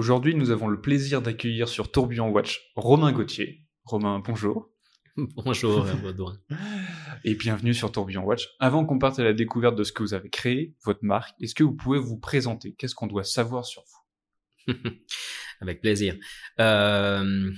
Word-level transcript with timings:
Aujourd'hui, 0.00 0.34
nous 0.34 0.50
avons 0.50 0.68
le 0.68 0.80
plaisir 0.80 1.20
d'accueillir 1.20 1.68
sur 1.68 1.92
Tourbillon 1.92 2.30
Watch 2.30 2.72
Romain 2.74 3.12
Gauthier. 3.12 3.66
Romain, 3.84 4.22
bonjour. 4.26 4.70
Bonjour, 5.36 5.84
Baudouin. 6.00 6.40
Et 7.24 7.34
bienvenue 7.34 7.74
sur 7.74 7.92
Tourbillon 7.92 8.22
Watch. 8.22 8.48
Avant 8.60 8.86
qu'on 8.86 8.98
parte 8.98 9.18
à 9.18 9.24
la 9.24 9.34
découverte 9.34 9.76
de 9.76 9.84
ce 9.84 9.92
que 9.92 10.02
vous 10.02 10.14
avez 10.14 10.30
créé, 10.30 10.74
votre 10.86 11.04
marque, 11.04 11.34
est-ce 11.42 11.54
que 11.54 11.64
vous 11.64 11.74
pouvez 11.74 11.98
vous 11.98 12.16
présenter? 12.16 12.74
Qu'est-ce 12.78 12.94
qu'on 12.94 13.08
doit 13.08 13.24
savoir 13.24 13.66
sur 13.66 13.82
vous? 14.66 14.74
Avec 15.60 15.82
plaisir. 15.82 16.16
Euh, 16.60 17.52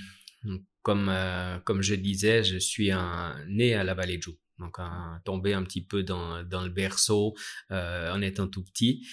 comme, 0.81 1.07
euh, 1.07 1.59
comme 1.59 1.81
je 1.81 1.95
disais, 1.95 2.43
je 2.43 2.57
suis 2.57 2.91
un, 2.91 3.37
né 3.47 3.73
à 3.73 3.85
la 3.85 3.93
vallée 3.93 4.17
de 4.17 4.23
Joux. 4.23 4.37
Donc, 4.59 4.79
un, 4.79 5.21
tombé 5.23 5.53
un 5.53 5.63
petit 5.63 5.85
peu 5.85 6.03
dans, 6.03 6.43
dans 6.43 6.63
le 6.63 6.69
berceau 6.69 7.35
euh, 7.71 8.11
en 8.11 8.21
étant 8.21 8.49
tout 8.49 8.65
petit. 8.65 9.07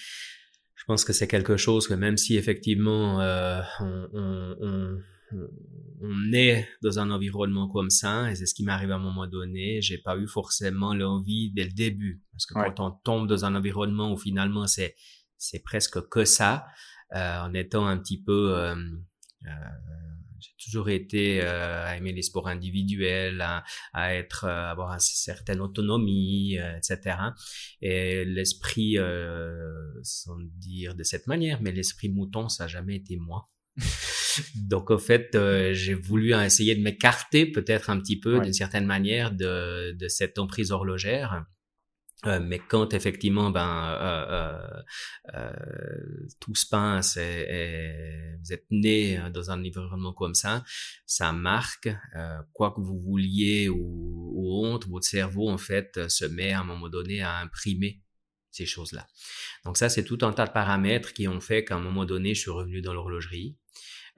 Je 0.81 0.85
pense 0.87 1.05
que 1.05 1.13
c'est 1.13 1.27
quelque 1.27 1.57
chose 1.57 1.87
que 1.87 1.93
même 1.93 2.17
si 2.17 2.37
effectivement 2.37 3.21
euh, 3.21 3.61
on, 3.79 4.07
on, 4.13 4.55
on 4.61 4.97
on 6.01 6.33
est 6.33 6.67
dans 6.81 6.99
un 6.99 7.11
environnement 7.11 7.69
comme 7.69 7.89
ça, 7.89 8.31
et 8.31 8.35
c'est 8.35 8.45
ce 8.45 8.53
qui 8.53 8.63
m'arrive 8.63 8.91
à 8.91 8.95
un 8.95 8.99
moment 8.99 9.27
donné, 9.27 9.81
j'ai 9.81 9.97
pas 9.97 10.17
eu 10.17 10.27
forcément 10.27 10.93
l'envie 10.93 11.51
dès 11.53 11.63
le 11.63 11.71
début. 11.71 12.21
Parce 12.33 12.45
que 12.45 12.53
quand 12.53 12.79
on 12.79 12.91
tombe 12.91 13.27
dans 13.27 13.45
un 13.45 13.55
environnement 13.55 14.11
où 14.11 14.17
finalement 14.17 14.67
c'est, 14.67 14.95
c'est 15.37 15.63
presque 15.63 16.09
que 16.09 16.25
ça, 16.25 16.65
euh, 17.15 17.41
en 17.41 17.53
étant 17.53 17.85
un 17.87 17.97
petit 17.97 18.21
peu, 18.21 18.57
euh, 18.57 18.75
euh, 19.45 19.49
j'ai 20.39 20.71
toujours 20.71 20.89
été 20.89 21.41
euh, 21.43 21.85
à 21.85 21.97
aimer 21.97 22.13
les 22.13 22.23
sports 22.23 22.47
individuels, 22.47 23.39
à, 23.41 23.63
à 23.93 24.15
être, 24.15 24.45
euh, 24.45 24.71
avoir 24.71 24.93
une 24.93 24.99
certaine 24.99 25.61
autonomie, 25.61 26.57
euh, 26.57 26.77
etc. 26.77 27.15
Et 27.81 28.25
l'esprit, 28.25 28.97
sans 30.03 30.37
dire 30.57 30.95
de 30.95 31.03
cette 31.03 31.27
manière, 31.27 31.61
mais 31.61 31.71
l'esprit 31.71 32.09
mouton, 32.09 32.49
ça 32.49 32.65
n'a 32.65 32.67
jamais 32.67 32.95
été 32.95 33.17
moi. 33.17 33.49
Donc, 34.55 34.91
au 34.91 34.97
fait, 34.97 35.35
euh, 35.35 35.73
j'ai 35.73 35.93
voulu 35.93 36.33
essayer 36.33 36.75
de 36.75 36.81
m'écarter 36.81 37.45
peut-être 37.45 37.89
un 37.89 37.99
petit 37.99 38.19
peu 38.19 38.39
d'une 38.39 38.53
certaine 38.53 38.85
manière 38.85 39.31
de, 39.31 39.91
de 39.93 40.07
cette 40.07 40.39
emprise 40.39 40.71
horlogère. 40.71 41.45
Euh, 42.27 42.39
mais 42.39 42.59
quand 42.59 42.93
effectivement 42.93 43.49
ben 43.49 43.97
euh, 43.99 44.83
euh 45.33 45.51
tout 46.39 46.53
se 46.53 46.67
passe 46.67 47.17
et, 47.17 48.35
vous 48.43 48.53
êtes 48.53 48.67
né 48.69 49.19
dans 49.33 49.49
un 49.49 49.59
environnement 49.59 50.13
comme 50.13 50.35
ça, 50.35 50.63
ça 51.07 51.31
marque 51.31 51.89
quoi 52.53 52.73
que 52.75 52.81
vous 52.81 52.99
vouliez 52.99 53.69
ou, 53.69 54.33
ou 54.35 54.65
honte, 54.65 54.87
votre 54.87 55.07
cerveau 55.07 55.49
en 55.49 55.57
fait 55.57 56.07
se 56.09 56.25
met 56.25 56.51
à 56.51 56.61
un 56.61 56.63
moment 56.63 56.89
donné 56.89 57.21
à 57.21 57.37
imprimer 57.37 58.03
ces 58.51 58.65
choses-là. 58.65 59.07
Donc 59.65 59.77
ça, 59.77 59.89
c'est 59.89 60.03
tout 60.03 60.19
un 60.21 60.33
tas 60.33 60.45
de 60.45 60.51
paramètres 60.51 61.13
qui 61.13 61.27
ont 61.27 61.39
fait 61.39 61.63
qu'à 61.63 61.75
un 61.75 61.79
moment 61.79 62.05
donné, 62.05 62.33
je 62.35 62.41
suis 62.41 62.51
revenu 62.51 62.81
dans 62.81 62.93
l'horlogerie, 62.93 63.55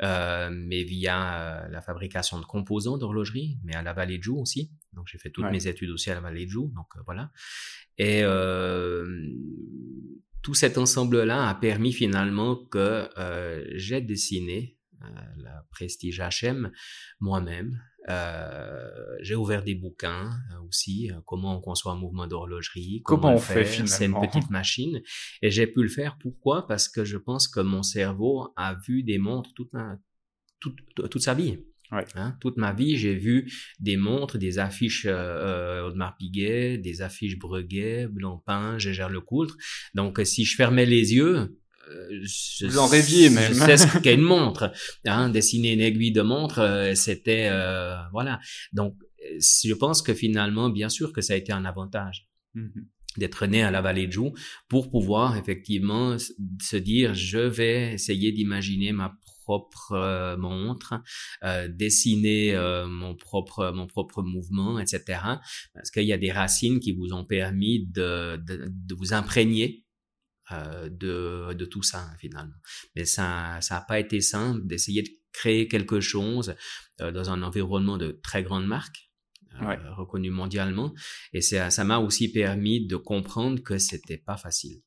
euh, 0.02 0.50
mais 0.52 0.84
via 0.84 1.36
euh, 1.36 1.67
la 1.70 1.81
fabrication 1.81 2.40
de 2.40 2.45
composants 2.45 2.98
d'horlogerie, 2.98 3.59
mais 3.64 3.75
à 3.75 3.84
la 3.84 3.94
Vallée 3.94 4.17
de 4.17 4.23
Joux 4.23 4.40
aussi. 4.40 4.72
Donc 4.94 5.08
j'ai 5.08 5.20
fait 5.20 5.30
toutes 5.30 5.52
mes 5.52 5.67
études 5.67 5.92
aussi 5.92 6.09
à 6.09 6.16
la 6.16 6.22
Vallée 6.22 6.45
de 6.45 6.52
Joux, 6.52 6.72
donc 6.75 6.88
euh, 6.95 7.02
voilà. 7.06 7.31
Et 8.00 8.23
tout 10.42 10.56
cet 10.56 10.78
ensemble-là 10.78 11.47
a 11.47 11.56
permis 11.56 11.94
finalement 11.94 12.56
que 12.56 13.08
j'ai 13.75 14.02
dessiné 14.02 14.78
la 15.38 15.66
Prestige 15.70 16.20
HM 16.20 16.72
moi-même 17.20 17.80
euh, 18.09 18.90
j'ai 19.22 19.36
ouvert 19.36 19.64
des 19.64 19.76
bouquins 19.76 20.30
euh, 20.52 20.68
aussi, 20.68 21.09
euh, 21.12 21.20
comment 21.26 21.58
on 21.58 21.62
conçoit 21.62 21.94
un 21.94 21.98
mouvement 21.98 22.28
d'horlogerie, 22.28 23.02
comment, 23.04 23.34
on 23.34 23.38
fait 23.38 23.64
finalement. 23.64 23.88
C'est 23.88 24.06
une 24.06 24.20
petite 24.20 24.50
machine. 24.50 25.02
Et 25.42 25.52
j'ai 25.52 25.68
pu 25.68 25.82
le 25.82 25.90
faire. 25.90 26.18
Pourquoi? 26.20 26.68
Parce 26.68 26.90
que 26.90 27.06
je 27.06 27.18
pense 27.18 27.48
que 27.48 27.59
mon 27.59 27.84
cerveau 27.84 28.54
a 28.56 28.76
vu 28.76 29.04
des 29.04 29.18
montres 29.18 29.54
toute, 29.54 29.72
ma, 29.74 29.98
toute, 30.59 30.78
toute 30.96 31.22
sa 31.22 31.34
vie. 31.34 31.59
Ouais. 31.92 32.06
Hein? 32.16 32.36
Toute 32.42 32.58
ma 32.58 32.74
vie, 32.74 32.98
j'ai 32.98 33.14
vu 33.14 33.52
des 33.80 33.98
montres, 33.98 34.38
des 34.38 34.58
affiches 34.58 35.06
euh, 35.08 35.86
Audemars 35.86 36.18
Piguet, 36.18 36.78
des 36.80 37.02
affiches 37.02 37.38
Breguet, 37.38 38.08
Blancpain, 38.08 38.80
Gégère 38.80 39.09
Lecoultre. 39.09 39.56
Donc, 39.94 40.19
si 40.24 40.44
je 40.44 40.56
fermais 40.56 40.86
les 40.86 41.13
yeux, 41.13 41.56
je, 42.21 42.67
Vous 42.67 42.77
en 42.77 42.88
rêviez 42.88 43.29
même. 43.29 43.53
Je 43.53 43.59
sais 43.59 43.77
ce 43.77 43.97
qu'est 44.01 44.16
une 44.16 44.21
montre. 44.21 44.71
Hein, 45.05 45.29
dessiner 45.29 45.73
une 45.73 45.81
aiguille 45.81 46.11
de 46.11 46.21
montre, 46.21 46.59
euh, 46.59 46.95
c'était 46.95 47.49
euh, 47.51 47.95
voilà. 48.11 48.39
Donc, 48.71 48.95
je 49.39 49.73
pense 49.73 50.01
que 50.01 50.13
finalement, 50.13 50.69
bien 50.69 50.89
sûr 50.89 51.13
que 51.13 51.21
ça 51.21 51.33
a 51.33 51.35
été 51.35 51.51
un 51.51 51.66
avantage. 51.66 52.27
Mm-hmm. 52.55 52.85
d'être 53.17 53.47
né 53.47 53.63
à 53.63 53.71
la 53.71 53.81
vallée 53.81 54.05
de 54.05 54.11
Joux 54.11 54.31
pour 54.67 54.91
pouvoir 54.91 55.38
effectivement 55.38 56.17
se 56.19 56.75
dire 56.75 57.16
je 57.16 57.39
vais 57.39 57.94
essayer 57.94 58.31
d'imaginer 58.31 58.91
ma 58.91 59.17
propre 59.44 60.35
montre, 60.38 60.95
euh, 61.44 61.67
dessiner 61.67 62.55
euh, 62.55 62.88
mon 62.88 63.15
propre 63.15 63.71
mon 63.73 63.88
propre 63.88 64.21
mouvement, 64.21 64.79
etc. 64.79 65.19
Parce 65.73 65.91
qu'il 65.91 66.03
y 66.03 66.13
a 66.13 66.17
des 66.17 66.31
racines 66.31 66.79
qui 66.79 66.94
vous 66.94 67.13
ont 67.13 67.25
permis 67.25 67.85
de, 67.88 68.38
de, 68.38 68.67
de 68.69 68.95
vous 68.95 69.13
imprégner 69.13 69.82
euh, 70.53 70.90
de, 70.90 71.53
de 71.53 71.66
tout 71.66 71.84
ça 71.84 72.09
finalement. 72.19 72.56
Mais 72.96 73.06
ça 73.06 73.59
ça 73.62 73.75
n'a 73.75 73.81
pas 73.81 74.00
été 74.00 74.22
simple 74.22 74.66
d'essayer 74.66 75.02
de 75.03 75.09
créer 75.34 75.68
quelque 75.68 76.00
chose 76.00 76.56
euh, 77.02 77.12
dans 77.12 77.30
un 77.30 77.41
environnement 77.41 77.97
de 77.97 78.19
très 78.24 78.44
grande 78.44 78.68
marque. 78.68 79.09
Euh, 79.62 79.68
ouais. 79.68 79.78
reconnu 79.92 80.31
mondialement 80.31 80.94
et 81.31 81.42
ça 81.42 81.84
m'a 81.84 82.00
aussi 82.00 82.31
permis 82.31 82.88
de 82.88 82.96
comprendre 82.96 83.62
que 83.62 83.78
c'était 83.78 84.18
pas 84.18 84.36
facile 84.36 84.81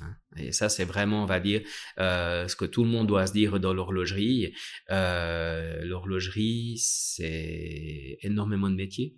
hein. 0.00 0.16
et 0.36 0.52
ça, 0.52 0.70
c'est 0.70 0.86
vraiment, 0.86 1.24
on 1.24 1.26
va 1.26 1.40
dire, 1.40 1.60
euh, 1.98 2.48
ce 2.48 2.56
que 2.56 2.64
tout 2.64 2.84
le 2.84 2.90
monde 2.90 3.06
doit 3.06 3.26
se 3.26 3.34
dire 3.34 3.60
dans 3.60 3.74
l'horlogerie. 3.74 4.54
Euh, 4.90 5.84
l'horlogerie, 5.84 6.78
c'est 6.78 8.16
énormément 8.22 8.70
de 8.70 8.76
métiers, 8.76 9.14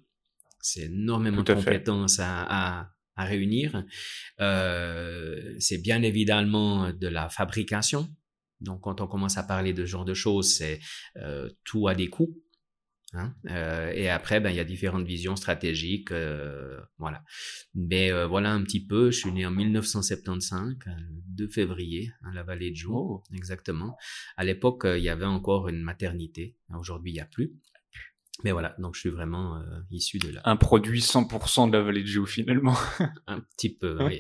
c'est 0.61 0.87
énormément 0.87 1.45
de 1.45 1.55
compétences 1.55 2.19
à, 2.19 2.43
à, 2.81 2.91
à 3.17 3.25
réunir. 3.25 3.85
Euh, 4.41 5.55
c'est 5.59 5.79
bien 5.79 6.03
évidemment 6.03 6.93
de 6.93 7.09
la 7.09 7.29
fabrication. 7.29 8.09
Donc, 8.61 8.83
quand 8.83 9.01
on 9.01 9.07
commence 9.07 9.37
à 9.37 9.43
parler 9.43 9.73
de 9.73 9.85
ce 9.85 9.91
genre 9.91 10.05
de 10.05 10.15
choses, 10.15 10.55
c'est 10.55 10.81
euh, 11.17 11.51
tout 11.65 11.89
a 11.89 11.95
des 11.95 12.09
coûts. 12.09 12.41
Hein? 13.13 13.35
Euh, 13.51 13.93
et 13.95 14.09
après, 14.09 14.41
ben, 14.41 14.51
il 14.51 14.57
y 14.57 14.61
a 14.61 14.65
différentes 14.65 15.07
visions 15.07 15.37
stratégiques, 15.37 16.13
voilà. 16.99 17.23
Mais 17.75 18.11
voilà 18.27 18.53
un 18.53 18.63
petit 18.63 18.85
peu. 18.85 19.11
Je 19.11 19.19
suis 19.19 19.33
né 19.33 19.47
en 19.47 19.51
1975, 19.51 20.77
le 20.87 20.93
2 21.37 21.49
février, 21.49 22.11
à 22.25 22.33
la 22.35 22.43
vallée 22.43 22.71
de 22.71 22.77
Joux, 22.77 22.95
oh. 22.95 23.23
exactement. 23.33 23.97
À 24.37 24.45
l'époque, 24.45 24.85
il 24.87 25.03
y 25.03 25.09
avait 25.09 25.25
encore 25.25 25.69
une 25.69 25.83
maternité. 25.83 26.57
Aujourd'hui, 26.77 27.13
il 27.13 27.15
n'y 27.15 27.21
a 27.21 27.27
plus. 27.27 27.53
Mais 28.43 28.50
voilà, 28.50 28.75
donc 28.78 28.95
je 28.95 29.00
suis 29.00 29.11
vraiment 29.11 29.56
euh, 29.56 29.61
issu 29.91 30.19
de 30.19 30.28
là. 30.31 30.41
Un 30.45 30.56
produit 30.56 31.00
100% 31.00 31.69
de 31.71 31.77
la 31.77 31.83
vallée 31.83 32.03
de 32.03 32.06
Joux 32.09 32.27
finalement. 32.27 32.77
Un 33.28 33.41
petit 33.41 33.72
peu, 33.75 33.97
oui. 34.05 34.19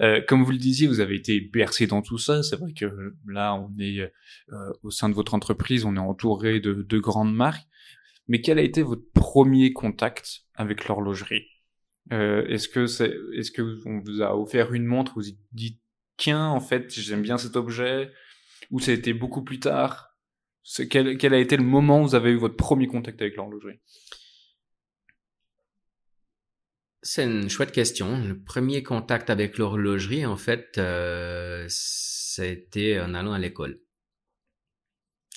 euh, 0.00 0.20
comme 0.28 0.44
vous 0.44 0.52
le 0.52 0.58
disiez, 0.58 0.86
vous 0.86 1.00
avez 1.00 1.16
été 1.16 1.40
bercé 1.40 1.86
dans 1.86 2.02
tout 2.02 2.18
ça. 2.18 2.42
C'est 2.42 2.56
vrai 2.56 2.72
que 2.72 3.14
là, 3.26 3.54
on 3.56 3.70
est 3.80 4.00
euh, 4.00 4.72
au 4.82 4.90
sein 4.90 5.08
de 5.08 5.14
votre 5.14 5.34
entreprise, 5.34 5.84
on 5.84 5.96
est 5.96 5.98
entouré 5.98 6.60
de, 6.60 6.72
de 6.72 6.98
grandes 6.98 7.34
marques. 7.34 7.66
Mais 8.28 8.40
quel 8.40 8.58
a 8.58 8.62
été 8.62 8.82
votre 8.82 9.04
premier 9.12 9.72
contact 9.72 10.44
avec 10.54 10.86
l'horlogerie? 10.86 11.46
Euh, 12.12 12.46
Est-ce 12.46 12.68
que 12.68 12.86
c'est, 12.86 13.14
est-ce 13.36 13.50
que 13.50 13.80
on 13.86 14.00
vous 14.00 14.22
a 14.22 14.36
offert 14.36 14.72
une 14.72 14.86
montre, 14.86 15.14
vous 15.16 15.24
dites 15.52 15.80
tiens, 16.16 16.46
en 16.46 16.60
fait, 16.60 16.92
j'aime 16.92 17.22
bien 17.22 17.38
cet 17.38 17.56
objet, 17.56 18.10
ou 18.70 18.78
ça 18.78 18.92
a 18.92 18.94
été 18.94 19.12
beaucoup 19.12 19.42
plus 19.42 19.58
tard? 19.58 20.13
Quel, 20.90 21.18
quel, 21.18 21.34
a 21.34 21.38
été 21.38 21.56
le 21.56 21.64
moment 21.64 22.00
où 22.00 22.04
vous 22.04 22.14
avez 22.14 22.30
eu 22.30 22.36
votre 22.36 22.56
premier 22.56 22.86
contact 22.86 23.20
avec 23.20 23.36
l'horlogerie? 23.36 23.80
C'est 27.02 27.24
une 27.24 27.50
chouette 27.50 27.72
question. 27.72 28.24
Le 28.26 28.42
premier 28.42 28.82
contact 28.82 29.28
avec 29.28 29.58
l'horlogerie, 29.58 30.24
en 30.24 30.36
fait, 30.36 30.78
euh, 30.78 31.66
c'était 31.68 32.98
en 32.98 33.12
allant 33.12 33.34
à 33.34 33.38
l'école. 33.38 33.80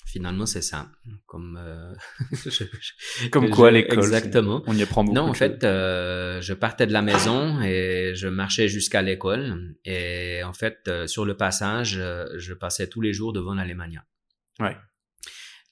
Finalement, 0.06 0.46
c'est 0.46 0.62
ça. 0.62 0.90
Comme 1.26 1.60
euh, 1.62 1.94
comme 3.32 3.50
quoi 3.50 3.72
l'école 3.72 3.98
Exactement. 3.98 4.64
On 4.66 4.74
y 4.74 4.82
apprend 4.82 5.04
beaucoup. 5.04 5.16
Non, 5.16 5.24
en 5.24 5.34
fait, 5.34 5.66
euh, 5.66 6.40
je 6.40 6.54
partais 6.54 6.88
de 6.88 6.94
la 6.94 7.02
maison 7.02 7.62
et 7.62 8.14
je 8.16 8.30
marchais 8.30 8.70
jusqu'à 8.70 9.02
l'école. 9.02 9.76
Et 9.84 10.42
en 10.46 10.54
fait, 10.54 10.80
euh, 10.88 11.08
sur 11.08 11.26
le 11.26 11.36
passage, 11.36 12.02
je 12.38 12.54
passais 12.54 12.88
tous 12.88 13.02
les 13.02 13.12
jours 13.12 13.34
devant 13.34 13.54
l'Allemagne. 13.54 14.02
Ouais 14.62 14.78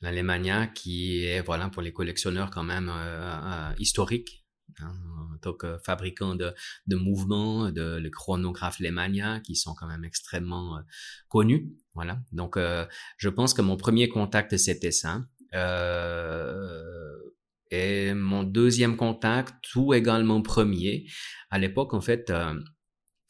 l'Alemania 0.01 0.67
qui 0.67 1.25
est 1.25 1.41
voilà 1.41 1.69
pour 1.69 1.81
les 1.81 1.93
collectionneurs 1.93 2.51
quand 2.51 2.63
même 2.63 2.89
euh, 2.89 3.35
euh, 3.43 3.73
historique 3.79 4.45
hein, 4.79 4.93
en 5.33 5.37
tant 5.37 5.53
que 5.53 5.77
fabricant 5.85 6.35
de, 6.35 6.53
de 6.87 6.95
mouvements, 6.95 7.71
de 7.71 7.97
le 7.97 8.09
chronographe 8.09 8.79
Lemania 8.79 9.39
qui 9.39 9.55
sont 9.55 9.73
quand 9.73 9.87
même 9.87 10.03
extrêmement 10.03 10.77
euh, 10.77 10.81
connus. 11.29 11.71
Voilà. 11.93 12.19
Donc 12.31 12.57
je 13.17 13.29
pense 13.29 13.53
que 13.53 13.61
mon 13.61 13.77
premier 13.77 14.09
contact 14.09 14.57
c'était 14.57 14.91
ça. 14.91 15.25
Et 17.71 18.13
mon 18.13 18.43
deuxième 18.43 18.97
contact, 18.97 19.75
ou 19.75 19.93
également 19.93 20.41
premier, 20.41 21.07
à 21.49 21.57
l'époque 21.57 21.93
en 21.93 22.01
fait, 22.01 22.33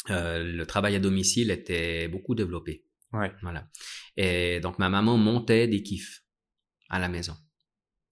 le 0.09 0.63
travail 0.63 0.95
à 0.95 0.99
domicile 0.99 1.51
était 1.51 2.07
beaucoup 2.07 2.33
développé. 2.33 2.83
Ouais. 3.13 3.31
Voilà. 3.43 3.69
Et 4.17 4.59
donc 4.61 4.79
ma 4.79 4.89
maman 4.89 5.17
montait 5.17 5.67
des 5.67 5.83
kiffs 5.83 6.24
à 6.95 6.99
la 6.99 7.09
maison. 7.09 7.35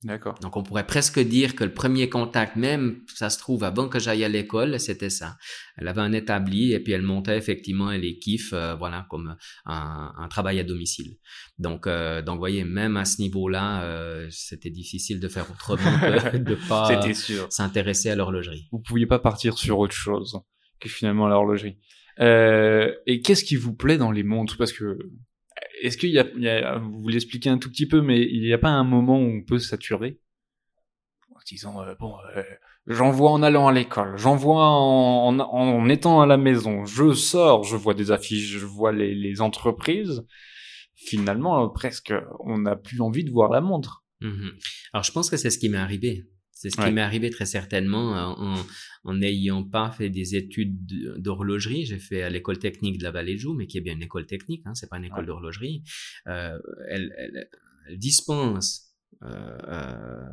D'accord. 0.03 0.37
Donc 0.41 0.57
on 0.57 0.63
pourrait 0.63 0.85
presque 0.85 1.19
dire 1.19 1.55
que 1.55 1.63
le 1.63 1.73
premier 1.73 2.09
contact, 2.09 2.57
même 2.57 2.99
ça 3.15 3.29
se 3.29 3.37
trouve 3.39 3.63
avant 3.63 3.87
que 3.87 3.99
j'aille 3.99 4.25
à 4.25 4.27
l'école, 4.27 4.77
c'était 4.77 5.09
ça. 5.09 5.37
Elle 5.77 5.87
avait 5.87 6.01
un 6.01 6.11
établi 6.11 6.73
et 6.73 6.81
puis 6.81 6.91
elle 6.91 7.03
montait 7.03 7.37
effectivement 7.37 7.89
les 7.91 8.19
kiffs, 8.19 8.51
euh, 8.51 8.75
voilà, 8.75 9.07
comme 9.09 9.37
un, 9.65 10.13
un, 10.17 10.27
travail 10.27 10.59
à 10.59 10.65
domicile. 10.65 11.15
Donc 11.57 11.87
euh, 11.87 12.21
donc 12.21 12.37
voyez, 12.37 12.65
même 12.65 12.97
à 12.97 13.05
ce 13.05 13.21
niveau-là, 13.21 13.83
euh, 13.83 14.27
c'était 14.29 14.71
difficile 14.71 15.21
de 15.21 15.27
faire 15.29 15.49
autrement 15.49 15.97
que 15.99 16.37
de 16.49 16.55
pas 16.67 17.01
s'intéresser 17.49 18.09
à 18.09 18.15
l'horlogerie. 18.15 18.67
Vous 18.73 18.79
pouviez 18.79 19.05
pas 19.05 19.19
partir 19.19 19.57
sur 19.57 19.79
autre 19.79 19.95
chose 19.95 20.37
que 20.81 20.89
finalement 20.89 21.27
l'horlogerie. 21.27 21.77
Euh, 22.19 22.93
et 23.05 23.21
qu'est-ce 23.21 23.43
qui 23.43 23.55
vous 23.55 23.73
plaît 23.73 23.97
dans 23.97 24.11
les 24.11 24.23
montres? 24.23 24.57
Parce 24.57 24.73
que 24.73 24.97
est-ce 25.83 25.97
qu'il 25.97 26.09
y, 26.09 26.13
y, 26.13 26.49
a, 26.49 26.77
vous 26.77 27.07
l'expliquez 27.09 27.49
un 27.49 27.57
tout 27.57 27.69
petit 27.69 27.85
peu, 27.85 28.01
mais 28.01 28.21
il 28.21 28.41
n'y 28.41 28.53
a 28.53 28.57
pas 28.57 28.69
un 28.69 28.83
moment 28.83 29.19
où 29.19 29.25
on 29.25 29.41
peut 29.41 29.59
saturer? 29.59 30.19
En 31.29 31.39
disant 31.45 31.81
euh, 31.81 31.93
bon, 31.99 32.15
euh, 32.35 32.43
j'en 32.87 33.11
vois 33.11 33.31
en 33.31 33.43
allant 33.43 33.67
à 33.67 33.73
l'école, 33.73 34.17
j'en 34.17 34.35
vois 34.35 34.65
en, 34.65 35.37
en, 35.37 35.39
en, 35.39 35.89
étant 35.89 36.21
à 36.21 36.25
la 36.25 36.37
maison, 36.37 36.85
je 36.85 37.13
sors, 37.13 37.63
je 37.65 37.75
vois 37.75 37.93
des 37.93 38.11
affiches, 38.11 38.57
je 38.57 38.65
vois 38.65 38.93
les, 38.93 39.13
les 39.13 39.41
entreprises. 39.41 40.25
Finalement, 40.95 41.67
presque, 41.69 42.13
on 42.39 42.59
n'a 42.59 42.77
plus 42.77 43.01
envie 43.01 43.25
de 43.25 43.31
voir 43.31 43.51
la 43.51 43.59
montre. 43.59 44.05
Mmh 44.21 44.51
Alors, 44.93 45.03
je 45.03 45.11
pense 45.11 45.29
que 45.29 45.35
c'est 45.35 45.49
ce 45.49 45.57
qui 45.57 45.67
m'est 45.67 45.77
arrivé. 45.77 46.25
C'est 46.53 46.69
ce 46.69 46.77
qui 46.77 46.91
m'est 46.91 47.01
arrivé 47.01 47.29
très 47.29 47.45
certainement 47.45 48.11
en, 48.13 48.55
en 49.03 49.13
n'ayant 49.13 49.63
pas 49.63 49.91
fait 49.91 50.09
des 50.09 50.35
études 50.35 50.85
d'horlogerie. 51.17 51.85
J'ai 51.85 51.99
fait 51.99 52.21
à 52.21 52.29
l'école 52.29 52.59
technique 52.59 52.99
de 52.99 53.03
la 53.03 53.11
Vallée 53.11 53.33
de 53.33 53.39
Joux, 53.39 53.53
mais 53.53 53.67
qui 53.67 53.77
est 53.77 53.81
bien 53.81 53.93
une 53.93 54.03
école 54.03 54.25
technique, 54.25 54.61
hein, 54.65 54.73
c'est 54.75 54.89
pas 54.89 54.97
une 54.97 55.05
école 55.05 55.25
d'horlogerie. 55.25 55.83
Euh, 56.27 56.57
elle, 56.89 57.13
elle, 57.17 57.49
elle, 57.87 57.97
dispense 57.97 58.93
euh, 59.23 59.57
euh, 59.67 60.25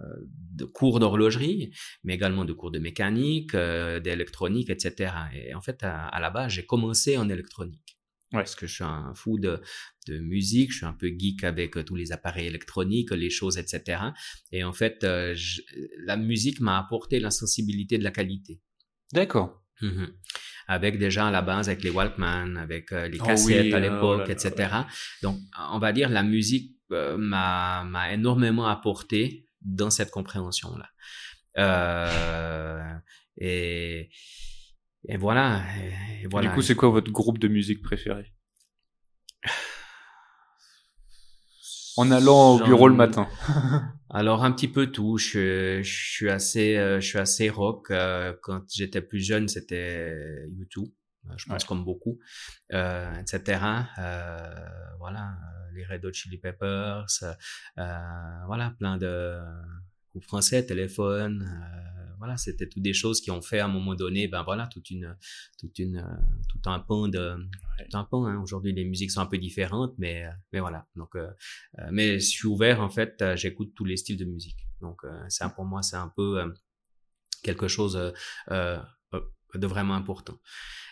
de 0.52 0.64
cours 0.64 0.98
d'horlogerie, 0.98 1.72
mais 2.04 2.14
également 2.14 2.44
de 2.44 2.52
cours 2.52 2.70
de 2.70 2.78
mécanique, 2.78 3.54
euh, 3.54 4.00
d'électronique, 4.00 4.68
etc. 4.68 5.12
Et 5.34 5.54
en 5.54 5.60
fait, 5.60 5.82
à, 5.82 6.06
à 6.06 6.20
la 6.20 6.30
base, 6.30 6.52
j'ai 6.52 6.66
commencé 6.66 7.16
en 7.16 7.28
électronique. 7.28 7.99
Ouais. 8.32 8.40
Parce 8.40 8.54
que 8.54 8.66
je 8.66 8.74
suis 8.74 8.84
un 8.84 9.12
fou 9.14 9.38
de, 9.38 9.60
de 10.06 10.18
musique, 10.18 10.70
je 10.70 10.78
suis 10.78 10.86
un 10.86 10.92
peu 10.92 11.08
geek 11.08 11.42
avec 11.42 11.76
euh, 11.76 11.82
tous 11.82 11.96
les 11.96 12.12
appareils 12.12 12.46
électroniques, 12.46 13.10
les 13.10 13.30
choses, 13.30 13.58
etc. 13.58 14.02
Et 14.52 14.62
en 14.62 14.72
fait, 14.72 15.02
euh, 15.02 15.34
je, 15.34 15.62
la 16.04 16.16
musique 16.16 16.60
m'a 16.60 16.78
apporté 16.78 17.18
la 17.18 17.30
sensibilité 17.30 17.98
de 17.98 18.04
la 18.04 18.12
qualité. 18.12 18.60
D'accord. 19.12 19.62
Mmh 19.80 20.06
avec 20.68 20.98
déjà 20.98 21.26
à 21.26 21.30
la 21.32 21.42
base 21.42 21.68
avec 21.68 21.82
les 21.82 21.90
Walkman, 21.90 22.56
avec 22.56 22.92
euh, 22.92 23.08
les 23.08 23.18
cassettes 23.18 23.56
oh 23.60 23.64
oui, 23.64 23.74
à 23.74 23.80
l'époque, 23.80 24.22
oh 24.24 24.30
etc. 24.30 24.52
Là. 24.56 24.86
Donc, 25.20 25.40
on 25.72 25.80
va 25.80 25.92
dire 25.92 26.08
la 26.08 26.22
musique 26.22 26.76
m'a 26.90 28.08
énormément 28.12 28.68
apporté 28.68 29.48
dans 29.60 29.90
cette 29.90 30.12
compréhension 30.12 30.76
là. 30.76 30.88
Euh, 31.58 32.94
et 33.36 34.10
et 35.08 35.16
voilà. 35.16 35.62
Et 36.22 36.26
voilà. 36.26 36.48
Du 36.48 36.54
coup, 36.54 36.62
c'est 36.62 36.74
quoi 36.74 36.90
votre 36.90 37.10
groupe 37.10 37.38
de 37.38 37.48
musique 37.48 37.82
préféré 37.82 38.32
En 41.96 42.10
allant 42.10 42.56
au 42.56 42.64
bureau 42.64 42.88
le 42.88 42.94
matin. 42.94 43.28
Alors 44.10 44.44
un 44.44 44.52
petit 44.52 44.68
peu 44.68 44.86
tout. 44.86 45.18
Je, 45.18 45.82
je 45.82 46.10
suis 46.12 46.30
assez, 46.30 46.76
euh, 46.76 47.00
je 47.00 47.06
suis 47.06 47.18
assez 47.18 47.48
rock. 47.48 47.90
Euh, 47.90 48.34
quand 48.42 48.62
j'étais 48.72 49.02
plus 49.02 49.20
jeune, 49.20 49.48
c'était 49.48 50.46
YouTube. 50.52 50.88
Euh, 51.28 51.34
je 51.36 51.46
pense 51.46 51.62
ouais. 51.62 51.68
comme 51.68 51.84
beaucoup, 51.84 52.18
euh, 52.72 53.14
etc. 53.20 53.62
Euh, 53.98 54.54
voilà, 54.98 55.34
les 55.74 55.84
Red 55.84 56.04
Hot 56.04 56.12
Chili 56.12 56.38
Peppers, 56.38 57.06
voilà, 57.76 58.74
plein 58.78 58.96
de 58.96 59.38
groupes 60.10 60.24
français, 60.24 60.64
téléphone, 60.64 61.48
voilà, 62.20 62.36
c'était 62.36 62.68
toutes 62.68 62.82
des 62.82 62.92
choses 62.92 63.22
qui 63.22 63.30
ont 63.30 63.40
fait 63.40 63.60
à 63.60 63.64
un 63.64 63.68
moment 63.68 63.94
donné, 63.94 64.28
ben 64.28 64.42
voilà, 64.42 64.66
toute 64.66 64.90
une, 64.90 65.16
toute 65.58 65.78
une, 65.78 66.06
tout 66.50 66.60
un 66.66 66.78
pan 66.78 67.08
de, 67.08 67.34
tout 67.78 67.96
un 67.96 68.04
pan. 68.04 68.26
Hein. 68.26 68.38
Aujourd'hui, 68.42 68.74
les 68.74 68.84
musiques 68.84 69.10
sont 69.10 69.22
un 69.22 69.26
peu 69.26 69.38
différentes, 69.38 69.94
mais, 69.96 70.26
mais 70.52 70.60
voilà. 70.60 70.86
Donc, 70.96 71.16
euh, 71.16 71.30
mais 71.90 72.20
je 72.20 72.26
suis 72.26 72.46
ouvert 72.46 72.82
en 72.82 72.90
fait. 72.90 73.24
J'écoute 73.36 73.72
tous 73.74 73.86
les 73.86 73.96
styles 73.96 74.18
de 74.18 74.26
musique. 74.26 74.66
Donc, 74.82 75.02
euh, 75.04 75.28
ça 75.28 75.48
pour 75.48 75.64
moi, 75.64 75.80
c'est 75.82 75.96
un 75.96 76.12
peu 76.14 76.40
euh, 76.40 76.48
quelque 77.42 77.68
chose 77.68 77.98
de 79.58 79.66
vraiment 79.66 79.94
important. 79.94 80.38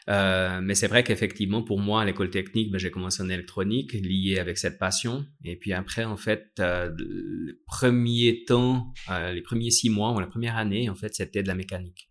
Euh, 0.08 0.60
mais 0.62 0.74
c'est 0.74 0.86
vrai 0.86 1.04
qu'effectivement, 1.04 1.62
pour 1.62 1.78
moi, 1.78 2.02
à 2.02 2.04
l'école 2.04 2.30
technique, 2.30 2.70
ben, 2.70 2.78
j'ai 2.78 2.90
commencé 2.90 3.22
en 3.22 3.28
électronique, 3.28 3.92
lié 3.92 4.38
avec 4.38 4.56
cette 4.56 4.78
passion. 4.78 5.26
Et 5.44 5.56
puis 5.56 5.72
après, 5.72 6.04
en 6.04 6.16
fait, 6.16 6.46
euh, 6.60 6.90
le 6.96 7.60
premier 7.66 8.44
temps, 8.46 8.94
euh, 9.10 9.32
les 9.32 9.42
premiers 9.42 9.70
six 9.70 9.90
mois 9.90 10.12
ou 10.12 10.20
la 10.20 10.26
première 10.26 10.56
année, 10.56 10.88
en 10.88 10.94
fait, 10.94 11.14
c'était 11.14 11.42
de 11.42 11.48
la 11.48 11.54
mécanique. 11.54 12.10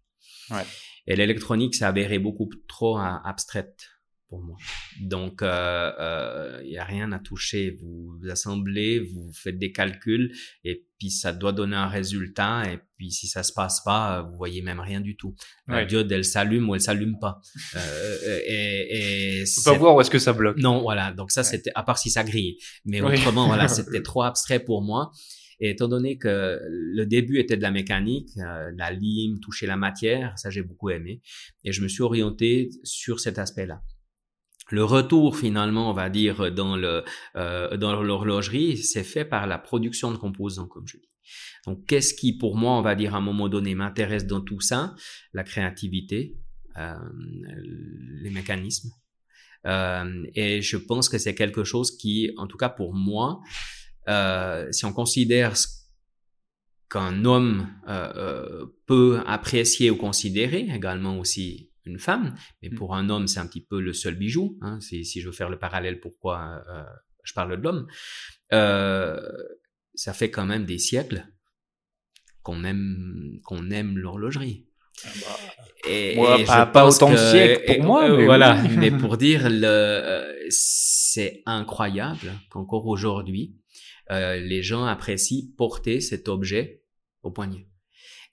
Ouais. 0.51 0.63
Et 1.07 1.15
l'électronique, 1.15 1.73
ça 1.73 1.87
avéré 1.87 2.19
beaucoup 2.19 2.49
trop 2.67 2.97
abstraite 2.97 3.87
pour 4.29 4.41
moi. 4.43 4.57
Donc, 5.01 5.39
il 5.41 5.47
euh, 5.47 6.63
n'y 6.63 6.77
euh, 6.77 6.81
a 6.81 6.85
rien 6.85 7.11
à 7.11 7.19
toucher. 7.19 7.77
Vous, 7.79 8.17
vous 8.19 8.29
assemblez, 8.29 8.99
vous 8.99 9.31
faites 9.33 9.57
des 9.57 9.71
calculs, 9.71 10.33
et 10.63 10.85
puis 10.97 11.09
ça 11.09 11.31
doit 11.31 11.53
donner 11.53 11.75
un 11.75 11.87
résultat. 11.87 12.63
Et 12.71 12.79
puis, 12.97 13.11
si 13.11 13.27
ça 13.27 13.43
se 13.43 13.53
passe 13.53 13.81
pas, 13.83 14.23
vous 14.23 14.35
voyez 14.35 14.61
même 14.61 14.79
rien 14.79 15.01
du 15.01 15.15
tout. 15.15 15.35
La 15.67 15.77
ouais. 15.77 15.85
diode, 15.85 16.11
elle 16.11 16.25
s'allume 16.25 16.69
ou 16.69 16.75
elle 16.75 16.81
s'allume 16.81 17.17
pas. 17.19 17.39
Euh, 17.75 18.39
et, 18.45 19.41
et 19.41 19.45
Faut 19.45 19.71
pas 19.71 19.77
voir 19.77 19.95
où 19.95 20.01
est-ce 20.01 20.11
que 20.11 20.19
ça 20.19 20.33
bloque. 20.33 20.57
Non, 20.57 20.81
voilà. 20.81 21.13
Donc 21.13 21.31
ça, 21.31 21.43
c'était 21.43 21.71
à 21.75 21.83
part 21.83 21.97
si 21.97 22.09
ça 22.09 22.23
grille. 22.23 22.57
Mais 22.85 23.01
oui. 23.01 23.13
autrement, 23.13 23.47
voilà, 23.47 23.67
c'était 23.67 24.01
trop 24.01 24.23
abstrait 24.23 24.59
pour 24.59 24.81
moi. 24.81 25.11
Et 25.59 25.71
étant 25.71 25.87
donné 25.87 26.19
que 26.19 26.59
le 26.69 27.05
début 27.05 27.39
était 27.39 27.57
de 27.57 27.63
la 27.63 27.71
mécanique, 27.71 28.29
euh, 28.37 28.71
la 28.75 28.91
lime, 28.91 29.39
toucher 29.39 29.65
la 29.65 29.75
matière, 29.75 30.37
ça 30.37 30.51
j'ai 30.51 30.61
beaucoup 30.61 30.91
aimé. 30.91 31.21
Et 31.63 31.71
je 31.71 31.81
me 31.81 31.87
suis 31.87 32.03
orienté 32.03 32.69
sur 32.83 33.19
cet 33.19 33.39
aspect-là 33.39 33.81
le 34.69 34.83
retour 34.83 35.37
finalement, 35.37 35.89
on 35.89 35.93
va 35.93 36.09
dire, 36.09 36.51
dans 36.51 36.75
le 36.75 37.03
euh, 37.35 37.77
dans 37.77 38.01
l'horlogerie, 38.01 38.77
c'est 38.77 39.03
fait 39.03 39.25
par 39.25 39.47
la 39.47 39.57
production 39.57 40.11
de 40.11 40.17
composants, 40.17 40.67
comme 40.67 40.87
je 40.87 40.97
dis. 40.97 41.09
Donc, 41.65 41.85
qu'est-ce 41.85 42.13
qui, 42.13 42.37
pour 42.37 42.55
moi, 42.55 42.73
on 42.73 42.81
va 42.81 42.95
dire, 42.95 43.13
à 43.13 43.17
un 43.17 43.21
moment 43.21 43.49
donné, 43.49 43.75
m'intéresse 43.75 44.25
dans 44.25 44.39
tout 44.39 44.61
ça? 44.61 44.95
La 45.33 45.43
créativité, 45.43 46.37
euh, 46.77 46.95
les 48.21 48.29
mécanismes. 48.29 48.91
Euh, 49.65 50.25
et 50.33 50.61
je 50.61 50.77
pense 50.77 51.09
que 51.09 51.17
c'est 51.17 51.35
quelque 51.35 51.63
chose 51.63 51.97
qui, 51.97 52.31
en 52.37 52.47
tout 52.47 52.57
cas 52.57 52.69
pour 52.69 52.93
moi, 52.93 53.41
euh, 54.07 54.71
si 54.71 54.85
on 54.85 54.93
considère 54.93 55.55
qu'un 56.89 57.25
homme 57.25 57.67
euh, 57.89 58.65
peut 58.85 59.21
apprécier 59.25 59.91
ou 59.91 59.97
considérer, 59.97 60.67
également 60.73 61.19
aussi 61.19 61.71
une 61.87 61.99
femme, 61.99 62.35
mais 62.61 62.69
pour 62.69 62.95
un 62.95 63.09
homme, 63.09 63.27
c'est 63.27 63.39
un 63.39 63.47
petit 63.47 63.65
peu 63.65 63.81
le 63.81 63.93
seul 63.93 64.15
bijou. 64.15 64.57
Hein, 64.61 64.79
si, 64.81 65.03
si, 65.05 65.21
je 65.21 65.27
veux 65.27 65.33
faire 65.33 65.49
le 65.49 65.57
parallèle, 65.57 65.99
pourquoi 65.99 66.63
euh, 66.69 66.83
je 67.23 67.33
parle 67.33 67.57
de 67.57 67.63
l'homme, 67.63 67.87
euh, 68.53 69.19
ça 69.95 70.13
fait 70.13 70.29
quand 70.29 70.45
même 70.45 70.65
des 70.65 70.77
siècles 70.77 71.27
qu'on 72.43 72.63
aime 72.63 73.39
qu'on 73.43 73.69
aime 73.71 73.97
l'horlogerie. 73.97 74.67
Ah 75.03 75.09
bah, 75.21 75.89
et, 75.89 76.15
moi, 76.15 76.39
et 76.39 76.45
pas, 76.45 76.65
pas 76.65 76.87
autant 76.87 77.11
de 77.11 77.17
siècles 77.17 77.65
pour 77.65 77.85
moi, 77.85 78.09
euh, 78.09 78.17
mais 78.17 78.25
voilà. 78.25 78.61
Oui. 78.63 78.69
mais 78.77 78.91
pour 78.91 79.17
dire, 79.17 79.47
le, 79.49 80.45
c'est 80.49 81.43
incroyable 81.45 82.33
qu'encore 82.49 82.87
aujourd'hui, 82.87 83.55
euh, 84.11 84.37
les 84.39 84.63
gens 84.63 84.85
apprécient 84.85 85.49
porter 85.57 85.99
cet 86.01 86.29
objet 86.29 86.83
au 87.23 87.31
poignet. 87.31 87.66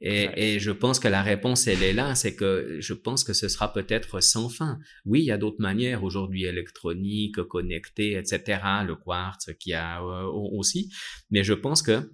Et, 0.07 0.29
ouais. 0.29 0.33
et, 0.37 0.59
je 0.61 0.71
pense 0.71 1.01
que 1.01 1.09
la 1.09 1.23
réponse, 1.23 1.67
elle 1.67 1.83
est 1.83 1.95
là, 1.95 2.15
c'est 2.15 2.37
que 2.37 2.77
je 2.79 2.93
pense 2.93 3.25
que 3.25 3.33
ce 3.33 3.49
sera 3.49 3.73
peut-être 3.73 4.23
sans 4.23 4.51
fin. 4.51 4.79
Oui, 5.07 5.21
il 5.21 5.25
y 5.25 5.31
a 5.31 5.39
d'autres 5.39 5.63
manières 5.63 6.05
aujourd'hui 6.05 6.45
électroniques, 6.45 7.43
connectées, 7.45 8.13
etc., 8.19 8.61
le 8.87 8.97
quartz 8.97 9.49
qui 9.59 9.73
a 9.73 10.03
euh, 10.03 10.27
aussi, 10.27 10.93
mais 11.31 11.43
je 11.43 11.55
pense 11.55 11.81
que 11.81 12.13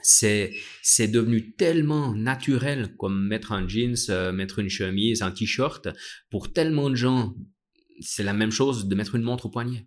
c'est 0.00 0.54
c'est 0.82 1.06
devenu 1.06 1.54
tellement 1.54 2.14
naturel 2.14 2.96
comme 2.96 3.28
mettre 3.28 3.52
un 3.52 3.68
jeans, 3.68 3.94
euh, 4.08 4.32
mettre 4.32 4.58
une 4.58 4.70
chemise, 4.70 5.20
un 5.20 5.32
t-shirt 5.32 5.88
pour 6.30 6.54
tellement 6.54 6.88
de 6.88 6.96
gens, 6.96 7.34
c'est 8.00 8.24
la 8.24 8.32
même 8.32 8.50
chose 8.50 8.88
de 8.88 8.94
mettre 8.94 9.16
une 9.16 9.22
montre 9.22 9.46
au 9.46 9.50
poignet. 9.50 9.86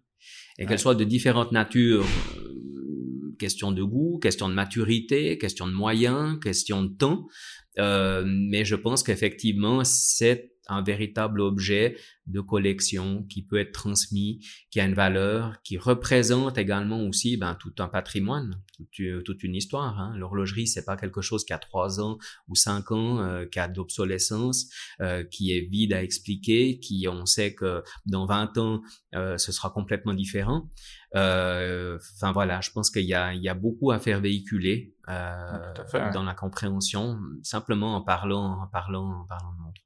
Et 0.57 0.61
ouais. 0.61 0.69
qu'elle 0.69 0.79
soit 0.79 0.95
de 0.95 1.03
différentes 1.03 1.51
natures, 1.51 2.05
question 3.37 3.71
de 3.71 3.83
goût, 3.83 4.19
question 4.19 4.49
de 4.49 4.53
maturité, 4.53 5.37
question 5.37 5.67
de 5.67 5.73
moyens, 5.73 6.39
question 6.39 6.83
de 6.83 6.95
temps. 6.95 7.27
Euh, 7.77 8.23
mais 8.25 8.65
je 8.65 8.75
pense 8.75 9.03
qu'effectivement, 9.03 9.83
cette 9.83 10.54
un 10.67 10.81
véritable 10.81 11.41
objet 11.41 11.97
de 12.27 12.41
collection 12.41 13.23
qui 13.23 13.43
peut 13.43 13.57
être 13.57 13.71
transmis, 13.71 14.43
qui 14.71 14.79
a 14.79 14.85
une 14.85 14.93
valeur, 14.93 15.61
qui 15.63 15.77
représente 15.77 16.57
également 16.57 17.01
aussi 17.03 17.37
ben, 17.37 17.55
tout 17.55 17.73
un 17.79 17.87
patrimoine, 17.87 18.61
toute, 18.91 19.43
une 19.43 19.55
histoire. 19.55 19.99
Hein. 19.99 20.15
L'horlogerie, 20.17 20.67
c'est 20.67 20.85
pas 20.85 20.97
quelque 20.97 21.21
chose 21.21 21.45
qui 21.45 21.53
a 21.53 21.59
trois 21.59 21.99
ans 21.99 22.17
ou 22.47 22.55
cinq 22.55 22.91
ans, 22.91 23.19
euh, 23.19 23.45
qui 23.45 23.59
a 23.59 23.67
d'obsolescence, 23.67 24.69
euh, 25.01 25.23
qui 25.23 25.55
est 25.55 25.61
vide 25.61 25.93
à 25.93 26.01
expliquer, 26.01 26.79
qui 26.79 27.07
on 27.07 27.25
sait 27.25 27.53
que 27.53 27.83
dans 28.05 28.25
20 28.25 28.57
ans, 28.57 28.81
euh, 29.13 29.37
ce 29.37 29.51
sera 29.51 29.69
complètement 29.69 30.13
différent. 30.13 30.69
Enfin 31.13 32.33
voilà, 32.33 32.59
je 32.59 32.71
pense 32.71 32.89
qu'il 32.89 33.05
y 33.05 33.13
a, 33.13 33.33
il 33.33 33.41
y 33.41 33.47
a 33.47 33.53
beaucoup 33.53 33.91
à 33.91 33.99
faire 33.99 34.19
véhiculer 34.19 34.93
dans 35.07 36.23
la 36.25 36.33
compréhension, 36.33 37.17
simplement 37.41 37.95
en 37.95 38.01
parlant, 38.01 38.61
en 38.61 38.67
parlant, 38.67 39.21
en 39.21 39.25
parlant 39.25 39.53
de 39.53 39.61
montre. 39.61 39.84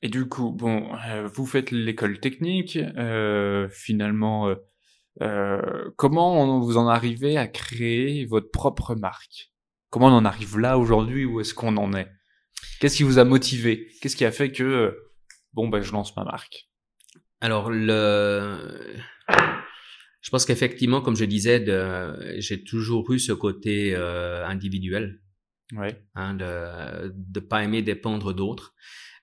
Et 0.00 0.08
du 0.08 0.28
coup, 0.28 0.52
bon, 0.52 0.94
euh, 1.08 1.26
vous 1.26 1.44
faites 1.44 1.72
l'école 1.72 2.20
technique, 2.20 2.76
euh, 2.76 3.68
finalement, 3.68 4.48
euh, 4.48 4.54
euh, 5.22 5.90
comment 5.96 6.60
vous 6.60 6.76
en 6.76 6.86
arrivez 6.86 7.36
à 7.36 7.48
créer 7.48 8.24
votre 8.24 8.50
propre 8.50 8.94
marque? 8.94 9.50
Comment 9.90 10.06
on 10.06 10.18
en 10.18 10.24
arrive 10.24 10.58
là 10.58 10.78
aujourd'hui? 10.78 11.24
Où 11.24 11.40
est-ce 11.40 11.52
qu'on 11.52 11.76
en 11.76 11.92
est? 11.94 12.08
Qu'est-ce 12.78 12.96
qui 12.96 13.02
vous 13.02 13.18
a 13.18 13.24
motivé? 13.24 13.88
Qu'est-ce 14.00 14.14
qui 14.14 14.24
a 14.24 14.30
fait 14.30 14.52
que, 14.52 14.96
bon, 15.52 15.68
ben, 15.68 15.80
je 15.80 15.90
lance 15.92 16.16
ma 16.16 16.22
marque? 16.22 16.68
Alors, 17.40 17.70
le... 17.70 18.96
je 20.20 20.30
pense 20.30 20.44
qu'effectivement, 20.44 21.00
comme 21.00 21.16
je 21.16 21.24
disais, 21.24 21.58
de... 21.58 22.38
j'ai 22.38 22.62
toujours 22.62 23.10
eu 23.12 23.18
ce 23.18 23.32
côté 23.32 23.96
individuel. 23.96 25.20
Ouais. 25.72 26.02
Hein, 26.14 26.34
de 26.34 27.14
ne 27.34 27.40
pas 27.40 27.64
aimer 27.64 27.82
dépendre 27.82 28.32
d'autres. 28.32 28.74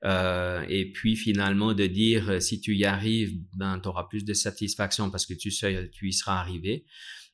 Euh, 0.05 0.63
et 0.69 0.91
puis 0.91 1.15
finalement 1.15 1.74
de 1.74 1.88
dire 1.88 2.29
euh, 2.29 2.39
si 2.39 2.62
tu 2.62 2.75
y 2.75 2.85
arrives, 2.85 3.39
ben 3.55 3.79
tu 3.79 3.89
auras 3.89 4.03
plus 4.03 4.24
de 4.24 4.33
satisfaction 4.33 5.09
parce 5.09 5.25
que 5.25 5.33
tu 5.33 5.50
sais 5.51 5.89
tu 5.91 6.09
y 6.09 6.13
seras 6.13 6.39
arrivé. 6.39 6.85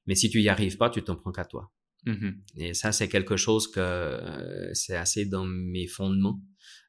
Mais 0.08 0.16
si 0.16 0.30
tu 0.30 0.42
y 0.42 0.50
arrives 0.50 0.78
pas, 0.78 0.90
tu 0.90 1.04
t'en 1.04 1.16
prends 1.16 1.32
qu'à 1.32 1.46
toi. 1.46 1.72
Mmh 2.06 2.32
et 2.58 2.74
ça 2.74 2.92
c'est 2.92 3.08
quelque 3.08 3.38
chose 3.38 3.70
que 3.70 3.80
euh, 3.80 4.74
c'est 4.74 4.96
assez 4.96 5.26
dans 5.26 5.46
mes 5.46 5.88
fondements. 5.88 6.42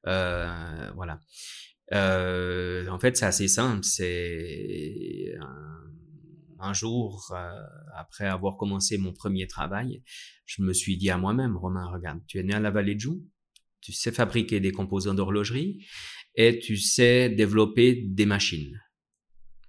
Euh, 0.06 0.90
voilà. 0.94 1.20
Euh, 1.92 2.88
en 2.88 2.98
fait 2.98 3.16
c'est 3.16 3.26
assez 3.26 3.48
simple. 3.48 3.84
C'est 3.84 5.34
un, 6.58 6.72
jour 6.72 7.34
après 7.94 8.24
avoir 8.24 8.56
commencé 8.56 8.96
mon 8.96 9.12
premier 9.12 9.46
travail, 9.46 10.02
je 10.46 10.62
me 10.62 10.72
suis 10.72 10.96
dit 10.96 11.10
à 11.10 11.18
moi-même, 11.18 11.56
Romain, 11.56 11.86
regarde, 11.92 12.20
tu 12.26 12.38
es 12.38 12.42
né 12.44 12.54
à 12.54 12.60
la 12.60 12.70
Vallée 12.70 12.94
de 12.94 13.00
Joux, 13.00 13.22
tu 13.82 13.92
sais 13.92 14.12
fabriquer 14.12 14.60
des 14.60 14.72
composants 14.72 15.14
d'horlogerie 15.14 15.84
et 16.34 16.58
tu 16.58 16.76
sais 16.76 17.28
développer 17.28 17.94
des 17.94 18.26
machines. 18.26 18.80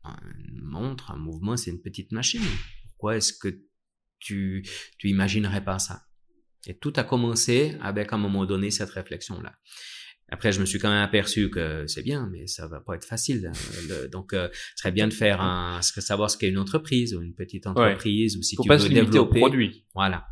Une 0.05 0.62
montre, 0.62 1.12
un 1.12 1.17
mouvement, 1.17 1.58
c'est 1.58 1.72
une 1.72 1.82
petite 1.82 2.12
machine. 2.12 2.43
Pourquoi 2.88 3.17
est-ce 3.17 3.34
que 3.34 3.60
tu, 4.20 4.65
tu 4.98 5.10
imaginerais 5.10 5.63
pas 5.63 5.79
ça? 5.79 6.03
Et 6.67 6.77
tout 6.77 6.93
a 6.96 7.03
commencé 7.03 7.77
avec 7.82 8.13
à 8.13 8.15
un 8.15 8.20
moment 8.20 8.46
donné 8.46 8.72
cette 8.72 8.91
réflexion-là. 8.91 9.53
Après, 10.29 10.51
je 10.51 10.60
me 10.60 10.65
suis 10.65 10.79
quand 10.79 10.89
même 10.89 11.03
aperçu 11.03 11.50
que 11.50 11.86
c'est 11.88 12.01
bien, 12.01 12.29
mais 12.32 12.48
ça 12.48 12.67
va 12.67 12.79
pas 12.79 12.96
être 12.96 13.05
facile. 13.05 13.51
Hein. 13.51 14.08
donc, 14.12 14.34
euh, 14.34 14.50
ce 14.51 14.82
serait 14.82 14.91
bien 14.91 15.08
de 15.08 15.13
faire 15.13 15.41
un, 15.41 15.82
savoir 15.82 16.32
ce 16.32 16.38
qu'est 16.38 16.50
une 16.50 16.58
entreprise 16.58 17.13
ou 17.13 17.22
une 17.22 17.36
petite 17.36 17.67
entreprise 17.67 18.38
ou 18.38 18.41
si 18.41 18.55
tu 18.55 18.67
veux 18.67 18.89
développer. 18.89 19.39
Au 19.39 19.41
produit. 19.41 19.86
Voilà. 19.93 20.25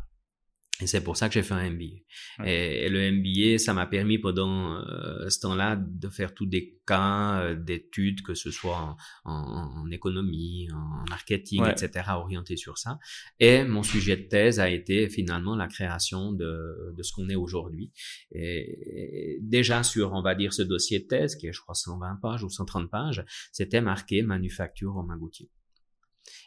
Et 0.80 0.86
c'est 0.86 1.02
pour 1.04 1.16
ça 1.16 1.28
que 1.28 1.34
j'ai 1.34 1.42
fait 1.42 1.54
un 1.54 1.70
MBA. 1.70 2.46
Et, 2.46 2.88
le 2.88 3.12
MBA, 3.12 3.58
ça 3.58 3.74
m'a 3.74 3.86
permis 3.86 4.18
pendant 4.18 4.78
euh, 4.78 5.28
ce 5.28 5.38
temps-là 5.40 5.76
de 5.76 6.08
faire 6.08 6.34
tous 6.34 6.46
des 6.46 6.80
cas 6.86 7.40
euh, 7.40 7.54
d'études, 7.54 8.22
que 8.22 8.34
ce 8.34 8.50
soit 8.50 8.96
en, 9.24 9.90
économie, 9.90 10.68
en 10.72 11.04
marketing, 11.10 11.64
etc., 11.66 12.06
orienté 12.14 12.56
sur 12.56 12.78
ça. 12.78 12.98
Et 13.38 13.64
mon 13.64 13.82
sujet 13.82 14.16
de 14.16 14.22
thèse 14.22 14.58
a 14.60 14.70
été 14.70 15.08
finalement 15.08 15.54
la 15.54 15.68
création 15.68 16.32
de, 16.32 16.94
de 16.96 17.02
ce 17.02 17.12
qu'on 17.12 17.28
est 17.28 17.36
aujourd'hui. 17.36 17.92
Et, 18.32 19.38
déjà 19.42 19.82
sur, 19.82 20.12
on 20.14 20.22
va 20.22 20.34
dire, 20.34 20.52
ce 20.52 20.62
dossier 20.62 21.00
de 21.00 21.06
thèse, 21.06 21.36
qui 21.36 21.46
est, 21.46 21.52
je 21.52 21.60
crois, 21.60 21.74
120 21.74 22.16
pages 22.20 22.42
ou 22.42 22.48
130 22.48 22.90
pages, 22.90 23.24
c'était 23.52 23.82
marqué 23.82 24.22
manufacture 24.22 24.94
Romain 24.94 25.18
Gauthier. 25.18 25.50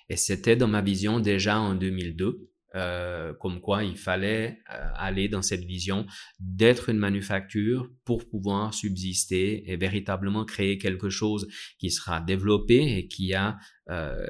Et 0.09 0.17
c'était 0.17 0.55
dans 0.55 0.67
ma 0.67 0.81
vision 0.81 1.19
déjà 1.19 1.59
en 1.59 1.75
2002 1.75 2.49
euh, 2.75 3.33
comme 3.33 3.61
quoi 3.61 3.85
il 3.85 3.97
fallait 3.97 4.59
euh, 4.73 4.89
aller 4.95 5.29
dans 5.29 5.41
cette 5.41 5.63
vision 5.63 6.05
d'être 6.39 6.89
une 6.89 6.97
manufacture 6.97 7.89
pour 8.03 8.27
pouvoir 8.27 8.73
subsister 8.73 9.71
et 9.71 9.77
véritablement 9.77 10.43
créer 10.43 10.77
quelque 10.77 11.09
chose 11.09 11.47
qui 11.79 11.89
sera 11.89 12.19
développé 12.19 12.97
et 12.97 13.07
qui 13.07 13.33
a 13.33 13.57
euh, 13.89 14.27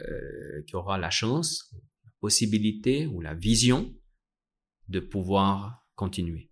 qui 0.67 0.75
aura 0.75 0.99
la 0.99 1.09
chance, 1.09 1.73
la 2.03 2.11
possibilité 2.19 3.07
ou 3.07 3.19
la 3.19 3.33
vision 3.33 3.91
de 4.89 4.99
pouvoir 4.99 5.83
continuer. 5.95 6.51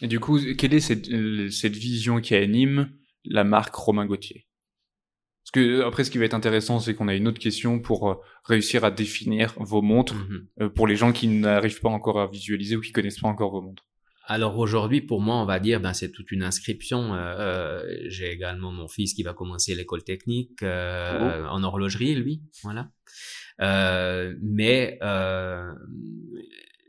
Et 0.00 0.06
du 0.06 0.20
coup, 0.20 0.38
quelle 0.56 0.72
est 0.72 0.80
cette, 0.80 1.10
cette 1.50 1.76
vision 1.76 2.22
qui 2.22 2.34
anime 2.34 2.90
la 3.24 3.44
marque 3.44 3.74
Romain 3.74 4.06
Gauthier? 4.06 4.46
Que 5.54 5.82
après, 5.82 6.02
ce 6.02 6.10
qui 6.10 6.18
va 6.18 6.24
être 6.24 6.34
intéressant, 6.34 6.80
c'est 6.80 6.94
qu'on 6.94 7.06
a 7.06 7.14
une 7.14 7.28
autre 7.28 7.38
question 7.38 7.78
pour 7.78 8.10
euh, 8.10 8.16
réussir 8.44 8.84
à 8.84 8.90
définir 8.90 9.54
vos 9.56 9.82
montres 9.82 10.16
mhm. 10.16 10.48
euh, 10.60 10.68
pour 10.68 10.88
les 10.88 10.96
gens 10.96 11.12
qui 11.12 11.28
n'arrivent 11.28 11.80
pas 11.80 11.88
encore 11.88 12.20
à 12.20 12.26
visualiser 12.26 12.76
ou 12.76 12.80
qui 12.80 12.90
connaissent 12.90 13.20
pas 13.20 13.28
encore 13.28 13.52
vos 13.52 13.62
montres. 13.62 13.86
Alors 14.26 14.58
aujourd'hui, 14.58 15.00
pour 15.00 15.20
moi, 15.20 15.36
on 15.36 15.44
va 15.44 15.60
dire, 15.60 15.80
ben 15.80 15.92
c'est 15.92 16.10
toute 16.10 16.32
une 16.32 16.42
inscription. 16.42 17.14
Euh, 17.14 17.82
j'ai 18.06 18.32
également 18.32 18.72
mon 18.72 18.88
fils 18.88 19.14
qui 19.14 19.22
va 19.22 19.32
commencer 19.32 19.74
l'école 19.74 20.02
technique 20.02 20.60
oh. 20.62 20.66
en 20.66 21.62
horlogerie, 21.62 22.14
lui, 22.14 22.42
voilà. 22.62 22.90
mais 23.60 24.98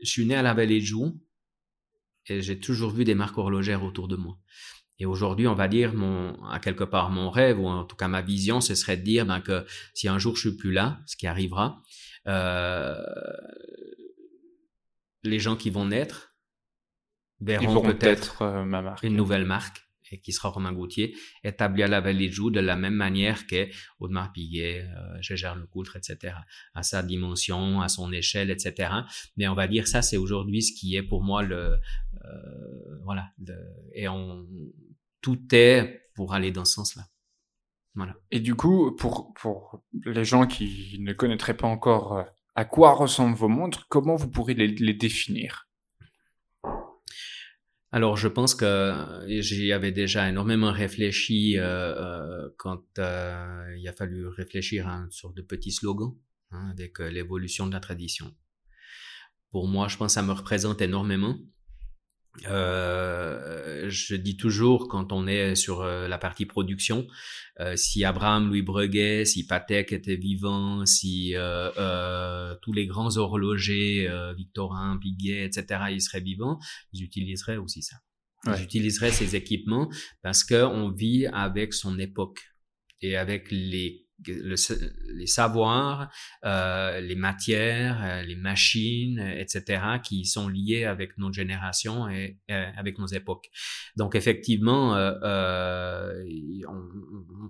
je 0.02 0.10
suis 0.10 0.24
né 0.24 0.34
à 0.34 0.42
la 0.42 0.54
Vallée 0.54 0.80
de 0.80 0.84
Joux 0.84 1.20
et 2.28 2.40
j'ai 2.40 2.58
toujours 2.58 2.90
vu 2.90 3.04
des 3.04 3.14
marques 3.14 3.36
horlogères 3.36 3.84
autour 3.84 4.08
de 4.08 4.16
moi. 4.16 4.38
Et 4.98 5.06
aujourd'hui, 5.06 5.46
on 5.46 5.54
va 5.54 5.68
dire 5.68 5.94
mon, 5.94 6.34
à 6.44 6.58
quelque 6.58 6.84
part 6.84 7.10
mon 7.10 7.30
rêve 7.30 7.60
ou 7.60 7.66
en 7.66 7.84
tout 7.84 7.96
cas 7.96 8.08
ma 8.08 8.22
vision, 8.22 8.60
ce 8.60 8.74
serait 8.74 8.96
de 8.96 9.02
dire 9.02 9.26
ben, 9.26 9.40
que 9.40 9.66
si 9.94 10.08
un 10.08 10.18
jour 10.18 10.36
je 10.36 10.48
suis 10.48 10.56
plus 10.56 10.72
là, 10.72 11.00
ce 11.06 11.16
qui 11.16 11.26
arrivera, 11.26 11.82
euh, 12.26 12.96
les 15.22 15.38
gens 15.38 15.56
qui 15.56 15.70
vont 15.70 15.86
naître 15.86 16.34
verront 17.40 17.82
peut-être 17.82 18.42
euh, 18.42 18.94
une 19.02 19.16
nouvelle 19.16 19.44
marque 19.44 19.86
et 20.12 20.20
qui 20.20 20.32
sera 20.32 20.50
Romain 20.50 20.72
Gauthier, 20.72 21.16
établi 21.42 21.82
à 21.82 21.88
la 21.88 22.00
Vallée 22.00 22.28
de 22.28 22.32
Joux 22.32 22.50
de 22.50 22.60
la 22.60 22.76
même 22.76 22.94
manière 22.94 23.46
qu'est 23.46 23.70
Audemars 23.98 24.32
Piguet, 24.32 24.82
euh, 24.82 25.20
Gégère 25.20 25.56
Lecoultre, 25.56 25.96
etc. 25.96 26.34
À 26.74 26.82
sa 26.84 27.02
dimension, 27.02 27.80
à 27.80 27.88
son 27.88 28.12
échelle, 28.12 28.50
etc. 28.50 28.90
Mais 29.36 29.48
on 29.48 29.54
va 29.54 29.66
dire 29.66 29.88
ça, 29.88 30.02
c'est 30.02 30.16
aujourd'hui 30.16 30.62
ce 30.62 30.72
qui 30.72 30.94
est 30.94 31.02
pour 31.02 31.22
moi 31.22 31.42
le, 31.42 31.76
euh, 32.24 32.98
voilà, 33.04 33.30
et 33.94 34.08
on, 34.08 34.46
tout 35.26 35.42
est 35.50 36.08
pour 36.14 36.34
aller 36.34 36.52
dans 36.52 36.64
ce 36.64 36.74
sens-là. 36.74 37.02
Voilà. 37.96 38.14
Et 38.30 38.38
du 38.38 38.54
coup, 38.54 38.94
pour, 38.94 39.34
pour 39.34 39.82
les 40.04 40.24
gens 40.24 40.46
qui 40.46 40.98
ne 41.00 41.12
connaîtraient 41.12 41.56
pas 41.56 41.66
encore 41.66 42.16
euh, 42.16 42.22
à 42.54 42.64
quoi 42.64 42.92
ressemblent 42.92 43.34
vos 43.34 43.48
montres, 43.48 43.88
comment 43.88 44.14
vous 44.14 44.30
pourrez 44.30 44.54
les, 44.54 44.68
les 44.68 44.94
définir? 44.94 45.68
Alors, 47.90 48.16
je 48.16 48.28
pense 48.28 48.54
que 48.54 48.94
j'y 49.26 49.72
avais 49.72 49.90
déjà 49.90 50.28
énormément 50.28 50.70
réfléchi 50.70 51.58
euh, 51.58 51.64
euh 51.64 52.48
quand 52.56 52.84
euh, 53.00 53.74
il 53.76 53.88
a 53.88 53.92
fallu 53.92 54.28
réfléchir 54.28 54.86
à 54.86 54.92
une 54.92 55.10
sorte 55.10 55.36
de 55.36 55.42
petit 55.42 55.72
slogan 55.72 56.14
hein, 56.52 56.70
avec 56.70 57.00
l'évolution 57.00 57.66
de 57.66 57.72
la 57.72 57.80
tradition. 57.80 58.32
Pour 59.50 59.66
moi, 59.66 59.88
je 59.88 59.96
pense 59.96 60.12
que 60.12 60.20
ça 60.20 60.22
me 60.22 60.32
représente 60.32 60.80
énormément. 60.82 61.36
Euh, 62.46 63.88
je 63.88 64.14
dis 64.14 64.36
toujours 64.36 64.88
quand 64.88 65.12
on 65.12 65.26
est 65.26 65.54
sur 65.54 65.82
euh, 65.82 66.08
la 66.08 66.18
partie 66.18 66.46
production, 66.46 67.06
euh, 67.60 67.76
si 67.76 68.04
Abraham 68.04 68.48
Louis 68.48 68.62
Breguet, 68.62 69.24
si 69.24 69.46
Patek 69.46 69.92
était 69.92 70.16
vivant, 70.16 70.84
si 70.86 71.32
euh, 71.34 72.54
tous 72.62 72.72
les 72.72 72.86
grands 72.86 73.16
horlogers, 73.16 74.08
Victorin, 74.36 74.98
Piguet, 74.98 75.44
etc., 75.44 75.84
ils 75.90 76.02
seraient 76.02 76.20
vivants, 76.20 76.58
ils 76.92 77.02
utiliseraient 77.02 77.56
aussi 77.56 77.82
ça. 77.82 77.96
Ils 78.46 78.62
utiliseraient 78.62 79.10
ces 79.10 79.34
équipements 79.34 79.90
parce 80.22 80.44
que 80.44 80.62
on 80.64 80.90
vit 80.90 81.26
avec 81.26 81.74
son 81.74 81.98
époque 81.98 82.42
et 83.02 83.16
avec 83.16 83.50
les 83.50 84.05
les 84.26 85.26
savoirs, 85.26 86.10
euh, 86.44 87.00
les 87.00 87.14
matières, 87.14 88.02
euh, 88.02 88.22
les 88.22 88.34
machines, 88.34 89.18
etc., 89.18 89.82
qui 90.02 90.24
sont 90.24 90.48
liés 90.48 90.84
avec 90.84 91.18
notre 91.18 91.34
génération 91.34 92.08
et 92.08 92.38
euh, 92.50 92.70
avec 92.76 92.98
nos 92.98 93.06
époques. 93.06 93.50
Donc 93.96 94.14
effectivement, 94.14 94.94
on, 94.94 96.88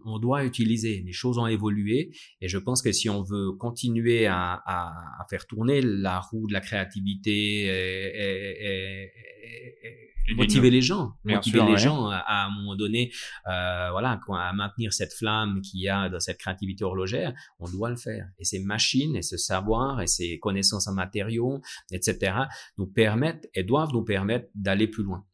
on, 0.05 0.19
doit 0.19 0.45
utiliser. 0.45 1.03
Les 1.07 1.13
choses 1.13 1.39
ont 1.39 1.47
évolué 1.47 2.11
et 2.41 2.49
je 2.49 2.59
pense 2.59 2.83
que 2.83 2.93
si 2.93 3.09
on 3.09 3.23
veut 3.23 3.53
continuer 3.53 4.27
à, 4.27 4.55
à, 4.67 5.21
à 5.21 5.27
faire 5.31 5.47
tourner 5.47 5.81
la 5.83 6.21
roue 6.21 6.47
de 6.49 6.53
la 6.53 6.61
créativité 6.61 7.67
et, 7.67 8.07
et, 8.17 9.05
et 9.05 9.13
motiver 10.35 10.71
les 10.71 10.83
gens, 10.83 11.13
motiver 11.25 11.63
les 11.63 11.77
gens 11.77 12.09
à, 12.09 12.47
un 12.47 12.51
moment 12.51 12.77
donné, 12.77 13.13
euh, 13.47 13.91
voilà, 13.91 14.21
à 14.29 14.53
maintenir 14.53 14.93
cette 14.93 15.13
flamme 15.13 15.61
qu'il 15.63 15.81
y 15.81 15.89
a 15.89 16.09
dans 16.09 16.21
cette 16.21 16.39
créativité 16.39 16.85
horlogère, 16.85 17.33
on 17.59 17.69
doit 17.71 17.91
le 17.91 17.97
faire. 17.97 18.27
Et 18.39 18.45
ces 18.45 18.61
machines 18.61 19.17
et 19.17 19.23
ce 19.23 19.37
savoir 19.37 20.01
et 20.01 20.07
ces 20.07 20.39
connaissances 20.39 20.89
en 20.89 20.95
matériaux, 20.95 21.61
etc., 21.93 22.37
nous 22.79 22.87
permettent 22.87 23.49
et 23.55 23.63
doivent 23.63 23.93
nous 23.93 24.05
permettre 24.05 24.49
d'aller 24.55 24.89
plus 24.89 25.05
loin. 25.05 25.25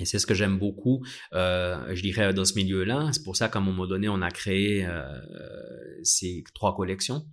Et 0.00 0.06
c'est 0.06 0.18
ce 0.18 0.26
que 0.26 0.34
j'aime 0.34 0.58
beaucoup, 0.58 1.04
euh, 1.34 1.94
je 1.94 2.02
dirais, 2.02 2.34
dans 2.34 2.44
ce 2.44 2.54
milieu-là. 2.54 3.10
C'est 3.12 3.22
pour 3.22 3.36
ça 3.36 3.48
qu'à 3.48 3.60
un 3.60 3.62
moment 3.62 3.86
donné, 3.86 4.08
on 4.08 4.22
a 4.22 4.30
créé 4.30 4.84
euh, 4.84 5.20
ces 6.04 6.44
trois 6.54 6.74
collections 6.76 7.26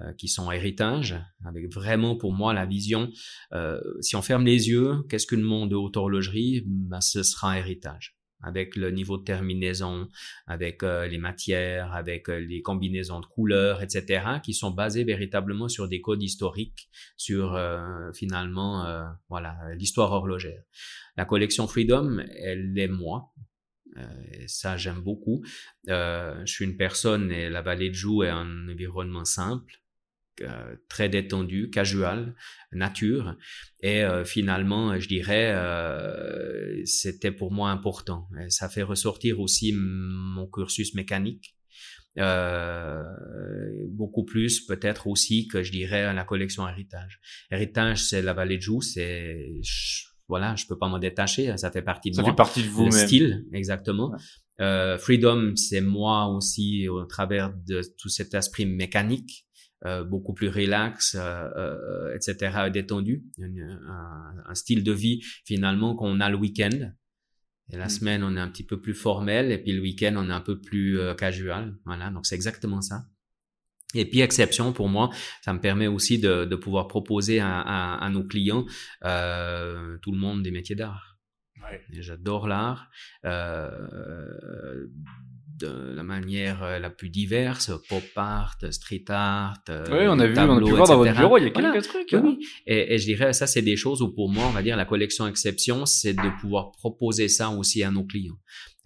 euh, 0.00 0.12
qui 0.12 0.28
sont 0.28 0.52
héritage, 0.52 1.16
avec 1.44 1.72
vraiment 1.72 2.16
pour 2.16 2.32
moi 2.32 2.54
la 2.54 2.66
vision. 2.66 3.10
Euh, 3.52 3.80
si 4.00 4.14
on 4.14 4.22
ferme 4.22 4.44
les 4.44 4.68
yeux, 4.68 5.02
qu'est-ce 5.08 5.26
qu'une 5.26 5.42
monde 5.42 5.70
de 5.70 5.74
haute 5.74 5.96
horlogerie 5.96 6.62
ben, 6.66 7.00
Ce 7.00 7.24
sera 7.24 7.58
héritage 7.58 8.14
avec 8.40 8.76
le 8.76 8.92
niveau 8.92 9.18
de 9.18 9.24
terminaison, 9.24 10.06
avec 10.46 10.84
euh, 10.84 11.08
les 11.08 11.18
matières, 11.18 11.92
avec 11.92 12.28
les 12.28 12.62
combinaisons 12.62 13.18
de 13.18 13.26
couleurs, 13.26 13.82
etc., 13.82 14.38
qui 14.40 14.54
sont 14.54 14.70
basées 14.70 15.02
véritablement 15.02 15.66
sur 15.66 15.88
des 15.88 16.00
codes 16.00 16.22
historiques, 16.22 16.88
sur 17.16 17.58
finalement 18.14 18.86
voilà 19.28 19.56
l'histoire 19.74 20.12
horlogère. 20.12 20.62
La 21.16 21.24
collection 21.24 21.66
Freedom, 21.66 22.20
elle 22.40 22.78
est 22.78 22.86
moi. 22.86 23.32
Ça, 24.46 24.76
j'aime 24.76 25.00
beaucoup. 25.00 25.42
je 25.86 26.42
suis 26.46 26.64
une 26.64 26.76
personne 26.76 27.30
et 27.32 27.48
la 27.48 27.62
vallée 27.62 27.90
de 27.90 27.94
Joux 27.94 28.22
est 28.22 28.28
un 28.28 28.68
environnement 28.68 29.24
simple. 29.24 29.80
Euh, 30.42 30.76
très 30.88 31.08
détendu, 31.08 31.70
casual, 31.70 32.34
nature. 32.72 33.36
Et 33.80 34.04
euh, 34.04 34.24
finalement, 34.24 34.98
je 34.98 35.08
dirais, 35.08 35.52
euh, 35.54 36.80
c'était 36.84 37.32
pour 37.32 37.52
moi 37.52 37.70
important. 37.70 38.28
Ça 38.48 38.68
fait 38.68 38.82
ressortir 38.82 39.40
aussi 39.40 39.72
mon 39.74 40.46
cursus 40.46 40.94
mécanique. 40.94 41.56
beaucoup 43.90 44.24
plus 44.24 44.60
peut-être 44.66 45.06
aussi 45.06 45.46
que 45.48 45.62
je 45.62 45.72
dirais 45.72 46.12
la 46.12 46.24
collection 46.24 46.68
héritage. 46.68 47.20
Héritage, 47.50 48.02
c'est 48.04 48.22
la 48.22 48.32
vallée 48.32 48.56
de 48.58 48.62
Joux, 48.62 48.82
c'est 48.82 49.60
voilà, 50.28 50.54
je 50.56 50.66
peux 50.66 50.78
pas 50.78 50.88
m'en 50.88 50.98
détacher, 50.98 51.56
ça 51.56 51.70
fait 51.70 51.82
partie 51.82 52.10
de 52.10 52.16
moi. 52.16 52.24
Ça 52.24 52.30
fait 52.30 52.36
partie 52.36 52.62
de 52.62 52.68
vous 52.68 52.86
Le 52.86 52.90
style, 52.90 53.46
exactement. 53.52 54.12
Freedom, 54.58 55.54
c'est 55.56 55.80
moi 55.80 56.26
aussi 56.26 56.88
au 56.88 57.04
travers 57.04 57.52
de 57.66 57.82
tout 57.96 58.08
cet 58.08 58.34
esprit 58.34 58.66
mécanique 58.66 59.48
euh, 59.86 60.02
beaucoup 60.02 60.34
plus 60.34 60.48
relax, 60.48 61.14
euh, 61.14 61.48
euh, 61.56 62.16
etc., 62.16 62.68
détendu, 62.68 63.22
un, 63.40 64.34
un, 64.48 64.54
style 64.56 64.82
de 64.82 64.90
vie 64.90 65.22
finalement 65.44 65.94
qu'on 65.94 66.18
a 66.18 66.28
le 66.28 66.36
week-end. 66.36 66.90
Et 67.70 67.76
la 67.76 67.86
mmh. 67.86 67.88
semaine, 67.88 68.24
on 68.24 68.36
est 68.36 68.40
un 68.40 68.48
petit 68.48 68.64
peu 68.64 68.80
plus 68.80 68.94
formel, 68.94 69.52
et 69.52 69.58
puis 69.58 69.70
le 69.70 69.80
week-end, 69.80 70.14
on 70.16 70.30
est 70.30 70.32
un 70.32 70.40
peu 70.40 70.60
plus 70.60 70.98
casual. 71.16 71.76
Voilà, 71.84 72.10
donc 72.10 72.26
c'est 72.26 72.34
exactement 72.34 72.80
ça. 72.80 73.04
Et 73.94 74.04
puis 74.04 74.20
exception 74.20 74.72
pour 74.72 74.88
moi, 74.88 75.10
ça 75.42 75.52
me 75.52 75.60
permet 75.60 75.86
aussi 75.86 76.18
de, 76.18 76.44
de 76.44 76.56
pouvoir 76.56 76.88
proposer 76.88 77.40
à, 77.40 77.60
à, 77.60 78.04
à 78.04 78.10
nos 78.10 78.24
clients 78.24 78.66
euh, 79.04 79.96
tout 80.02 80.12
le 80.12 80.18
monde 80.18 80.42
des 80.42 80.50
métiers 80.50 80.76
d'art. 80.76 81.16
Ouais. 81.62 81.80
J'adore 81.90 82.48
l'art. 82.48 82.90
Euh, 83.24 84.86
de 85.58 85.92
la 85.94 86.02
manière 86.02 86.78
la 86.78 86.90
plus 86.90 87.10
diverse, 87.10 87.72
pop 87.88 88.04
art, 88.16 88.56
street 88.70 89.04
art. 89.08 89.58
Euh, 89.68 89.84
oui, 89.90 90.06
on 90.08 90.18
a 90.18 90.26
vu, 90.26 90.38
on 90.38 90.56
a 90.56 90.60
pu 90.60 90.70
voir 90.70 90.86
dans 90.86 90.96
votre 90.98 91.16
bureau, 91.16 91.38
il 91.38 91.44
y 91.44 91.46
a 91.46 91.50
quelques 91.50 91.82
trucs. 91.82 92.14
Hein. 92.14 92.22
Oui, 92.24 92.46
et, 92.66 92.94
et, 92.94 92.98
je 92.98 93.04
dirais, 93.04 93.32
ça, 93.32 93.46
c'est 93.46 93.62
des 93.62 93.76
choses 93.76 94.00
où 94.00 94.14
pour 94.14 94.30
moi, 94.30 94.44
on 94.46 94.50
va 94.52 94.62
dire, 94.62 94.76
la 94.76 94.84
collection 94.84 95.26
exception, 95.26 95.84
c'est 95.84 96.14
de 96.14 96.40
pouvoir 96.40 96.70
proposer 96.72 97.28
ça 97.28 97.50
aussi 97.50 97.82
à 97.82 97.90
nos 97.90 98.04
clients. 98.04 98.38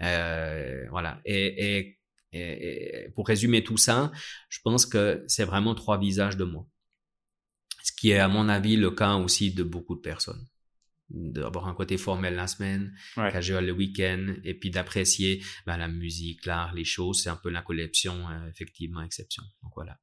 Euh, 0.02 0.84
voilà. 0.90 1.20
Et, 1.24 1.76
et, 1.76 1.98
et, 2.32 3.08
pour 3.14 3.26
résumer 3.26 3.62
tout 3.62 3.76
ça, 3.76 4.12
je 4.48 4.58
pense 4.64 4.86
que 4.86 5.24
c'est 5.26 5.44
vraiment 5.44 5.74
trois 5.74 5.98
visages 5.98 6.36
de 6.36 6.44
moi. 6.44 6.66
Ce 7.82 7.92
qui 7.92 8.10
est, 8.10 8.18
à 8.18 8.28
mon 8.28 8.48
avis, 8.48 8.76
le 8.76 8.90
cas 8.90 9.14
aussi 9.14 9.52
de 9.52 9.62
beaucoup 9.62 9.94
de 9.94 10.00
personnes 10.00 10.46
d'avoir 11.12 11.68
un 11.68 11.74
côté 11.74 11.98
formel 11.98 12.34
la 12.34 12.46
semaine, 12.46 12.94
ouais. 13.16 13.30
casual 13.30 13.66
le 13.66 13.72
week-end, 13.72 14.34
et 14.44 14.54
puis 14.54 14.70
d'apprécier 14.70 15.44
ben, 15.66 15.76
la 15.76 15.88
musique, 15.88 16.46
l'art, 16.46 16.74
les 16.74 16.84
choses. 16.84 17.22
C'est 17.22 17.28
un 17.28 17.36
peu 17.36 17.50
la 17.50 17.62
collection, 17.62 18.28
euh, 18.30 18.48
effectivement, 18.48 19.02
exception. 19.02 19.42
Donc 19.62 19.72
voilà. 19.74 19.98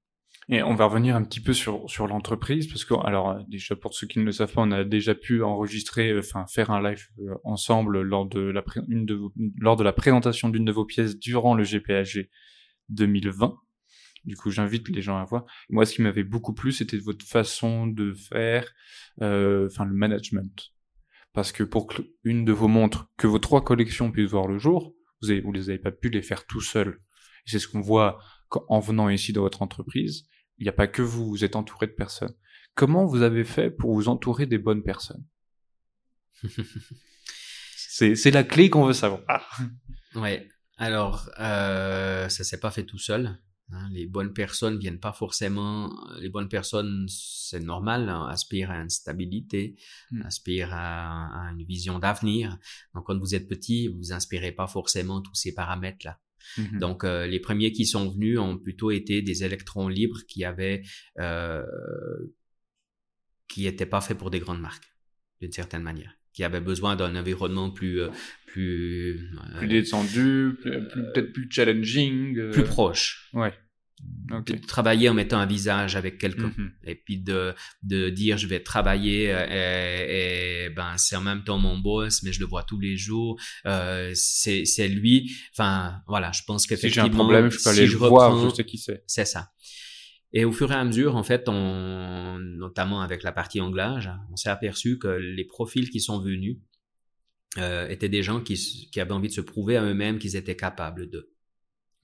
Et 0.51 0.63
on 0.63 0.73
va 0.73 0.85
revenir 0.85 1.15
un 1.15 1.23
petit 1.23 1.41
peu 1.41 1.53
sur 1.53 1.87
sur 1.89 2.07
l'entreprise 2.07 2.67
parce 2.67 2.83
que 2.83 2.95
alors 3.05 3.29
euh, 3.29 3.39
déjà 3.47 3.75
pour 3.75 3.93
ceux 3.93 4.07
qui 4.07 4.17
ne 4.17 4.23
le 4.23 4.31
savent 4.31 4.51
pas, 4.51 4.61
on 4.61 4.71
a 4.71 4.83
déjà 4.83 5.13
pu 5.13 5.43
enregistrer, 5.43 6.09
euh, 6.09 6.19
enfin 6.19 6.45
faire 6.47 6.71
un 6.71 6.81
live 6.81 7.07
ensemble 7.43 8.01
lors 8.01 8.25
de 8.25 8.39
la 8.39 8.63
une 8.87 9.05
de 9.05 9.19
lors 9.59 9.75
de 9.75 9.83
la 9.83 9.93
présentation 9.93 10.49
d'une 10.49 10.65
de 10.65 10.71
vos 10.71 10.85
pièces 10.85 11.19
durant 11.19 11.53
le 11.53 11.63
GPAG 11.63 12.29
2020. 12.89 13.55
Du 14.25 14.35
coup, 14.35 14.49
j'invite 14.49 14.89
les 14.89 15.01
gens 15.01 15.17
à 15.17 15.23
voir. 15.23 15.45
Moi, 15.69 15.85
ce 15.85 15.93
qui 15.93 16.01
m'avait 16.01 16.25
beaucoup 16.25 16.53
plu, 16.53 16.71
c'était 16.71 16.97
votre 16.97 17.25
façon 17.25 17.87
de 17.87 18.13
faire, 18.13 18.69
enfin 19.21 19.85
le 19.85 19.93
management 19.93 20.73
parce 21.33 21.51
que 21.51 21.63
pour 21.63 21.87
une 22.23 22.45
de 22.45 22.51
vos 22.51 22.67
montres, 22.67 23.09
que 23.17 23.27
vos 23.27 23.39
trois 23.39 23.63
collections 23.63 24.11
puissent 24.11 24.31
voir 24.31 24.47
le 24.47 24.57
jour, 24.57 24.93
vous 25.21 25.31
avez, 25.31 25.41
vous 25.41 25.51
les 25.51 25.69
avez 25.69 25.79
pas 25.79 25.91
pu 25.91 26.09
les 26.09 26.21
faire 26.21 26.45
tout 26.45 26.61
seul. 26.61 26.99
C'est 27.45 27.59
ce 27.59 27.67
qu'on 27.67 27.81
voit 27.81 28.19
en 28.67 28.79
venant 28.79 29.09
ici 29.09 29.33
dans 29.33 29.41
votre 29.41 29.61
entreprise. 29.61 30.27
Il 30.59 30.63
n'y 30.63 30.69
a 30.69 30.73
pas 30.73 30.87
que 30.87 31.01
vous, 31.01 31.27
vous 31.27 31.43
êtes 31.43 31.55
entouré 31.55 31.87
de 31.87 31.93
personnes. 31.93 32.35
Comment 32.75 33.05
vous 33.05 33.21
avez 33.21 33.43
fait 33.43 33.71
pour 33.71 33.93
vous 33.93 34.07
entourer 34.09 34.45
des 34.45 34.57
bonnes 34.57 34.83
personnes? 34.83 35.25
C'est 37.75 38.31
la 38.31 38.43
clé 38.43 38.69
qu'on 38.69 38.85
veut 38.85 38.93
savoir. 38.93 39.21
Ah. 39.27 39.41
Ouais. 40.15 40.47
Alors, 40.77 41.29
euh, 41.39 42.29
ça 42.29 42.45
s'est 42.45 42.59
pas 42.59 42.71
fait 42.71 42.85
tout 42.85 42.97
seul. 42.97 43.37
Hein, 43.71 43.89
les 43.91 44.07
bonnes 44.07 44.33
personnes 44.33 44.79
viennent 44.79 44.99
pas 44.99 45.11
forcément. 45.11 45.93
Les 46.19 46.29
bonnes 46.29 46.47
personnes, 46.47 47.05
c'est 47.09 47.59
normal, 47.59 48.07
hein, 48.07 48.25
aspirent 48.29 48.71
à 48.71 48.77
une 48.77 48.89
stabilité, 48.89 49.75
mmh. 50.11 50.21
aspirent 50.21 50.73
à, 50.73 51.47
à, 51.47 51.51
une 51.51 51.63
vision 51.63 51.99
d'avenir. 51.99 52.57
Donc, 52.95 53.05
quand 53.05 53.19
vous 53.19 53.35
êtes 53.35 53.47
petit, 53.47 53.89
vous 53.89 54.13
inspirez 54.13 54.53
pas 54.53 54.67
forcément 54.67 55.21
tous 55.21 55.35
ces 55.35 55.53
paramètres-là. 55.53 56.19
Mmh. 56.57 56.79
Donc, 56.79 57.03
euh, 57.03 57.25
les 57.27 57.39
premiers 57.39 57.71
qui 57.71 57.85
sont 57.85 58.09
venus 58.09 58.39
ont 58.39 58.57
plutôt 58.57 58.91
été 58.91 59.21
des 59.21 59.43
électrons 59.43 59.87
libres 59.87 60.19
qui 60.27 60.43
avaient, 60.43 60.81
euh, 61.19 61.63
qui 63.47 63.67
étaient 63.67 63.85
pas 63.85 64.01
faits 64.01 64.17
pour 64.17 64.31
des 64.31 64.39
grandes 64.39 64.61
marques, 64.61 64.91
d'une 65.41 65.51
certaine 65.51 65.83
manière 65.83 66.15
qui 66.31 66.43
avaient 66.43 66.61
besoin 66.61 66.95
d'un 66.95 67.15
environnement 67.15 67.71
plus 67.71 68.01
euh, 68.01 68.09
plus 68.45 69.29
plus 69.57 69.67
descendu, 69.67 70.57
peut-être 70.63 71.33
plus 71.33 71.47
challenging, 71.49 72.51
plus 72.51 72.63
proche. 72.63 73.29
Ouais 73.33 73.53
de 74.01 74.55
travailler 74.65 75.09
en 75.09 75.13
mettant 75.13 75.39
un 75.39 75.45
visage 75.45 75.95
avec 75.95 76.17
quelqu'un 76.17 76.49
mm-hmm. 76.49 76.71
et 76.85 76.95
puis 76.95 77.17
de 77.17 77.53
de 77.83 78.09
dire 78.09 78.37
je 78.37 78.47
vais 78.47 78.61
travailler 78.61 79.31
euh, 79.31 79.45
et, 79.49 80.65
et 80.65 80.69
ben 80.69 80.97
c'est 80.97 81.15
en 81.15 81.21
même 81.21 81.43
temps 81.43 81.57
mon 81.57 81.77
boss 81.77 82.21
mais 82.23 82.31
je 82.31 82.39
le 82.39 82.45
vois 82.45 82.63
tous 82.63 82.79
les 82.79 82.95
jours 82.95 83.39
euh, 83.65 84.11
c'est 84.13 84.65
c'est 84.65 84.87
lui 84.87 85.31
enfin 85.53 86.01
voilà 86.07 86.31
je 86.31 86.43
pense 86.45 86.67
qu'effectivement 86.67 87.05
si 87.05 87.09
j'ai 87.09 87.15
un 87.15 87.17
problème 87.17 87.49
je 87.49 87.63
peux 87.63 87.69
aller 87.69 87.87
le 87.87 87.97
voir 87.97 88.49
je 88.49 88.55
sais 88.55 88.65
qui 88.65 88.77
c'est 88.77 89.03
c'est 89.07 89.25
ça 89.25 89.49
et 90.31 90.45
au 90.45 90.51
fur 90.51 90.71
et 90.71 90.75
à 90.75 90.83
mesure, 90.83 91.15
en 91.15 91.23
fait, 91.23 91.49
on, 91.49 92.37
notamment 92.39 93.01
avec 93.01 93.23
la 93.23 93.31
partie 93.31 93.61
anglage, 93.61 94.11
on 94.31 94.35
s'est 94.35 94.49
aperçu 94.49 94.99
que 94.99 95.07
les 95.07 95.43
profils 95.43 95.89
qui 95.89 95.99
sont 95.99 96.19
venus 96.19 96.57
euh, 97.57 97.87
étaient 97.87 98.09
des 98.09 98.21
gens 98.21 98.41
qui, 98.41 98.89
qui 98.91 98.99
avaient 98.99 99.13
envie 99.13 99.29
de 99.29 99.33
se 99.33 99.41
prouver 99.41 99.75
à 99.75 99.83
eux-mêmes 99.83 100.19
qu'ils 100.19 100.35
étaient 100.35 100.55
capables 100.55 101.09
de. 101.09 101.33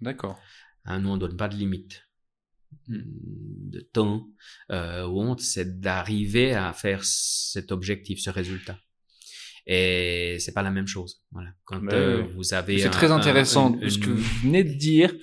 D'accord. 0.01 0.39
Hein, 0.85 0.99
nous, 0.99 1.09
on 1.09 1.17
donne 1.17 1.35
pas 1.35 1.47
de 1.47 1.55
limite 1.55 2.03
hmm. 2.87 3.01
de 3.69 3.79
temps 3.79 4.27
euh, 4.71 5.05
ou 5.07 5.21
honte, 5.21 5.41
c'est 5.41 5.79
d'arriver 5.79 6.53
à 6.53 6.73
faire 6.73 7.03
cet 7.03 7.71
objectif, 7.71 8.19
ce 8.19 8.29
résultat. 8.29 8.79
Et 9.67 10.37
c'est 10.39 10.53
pas 10.53 10.61
la 10.61 10.71
même 10.71 10.87
chose. 10.87 11.23
Voilà. 11.31 11.49
Quand 11.63 11.81
euh, 11.91 12.23
vous 12.35 12.53
avez 12.53 12.77
c'est 12.77 12.89
très 12.89 13.11
intéressant 13.11 13.75
ce 13.87 13.97
que 13.97 14.11
vous 14.11 14.41
venez 14.43 14.63
de 14.63 14.73
dire. 14.73 15.13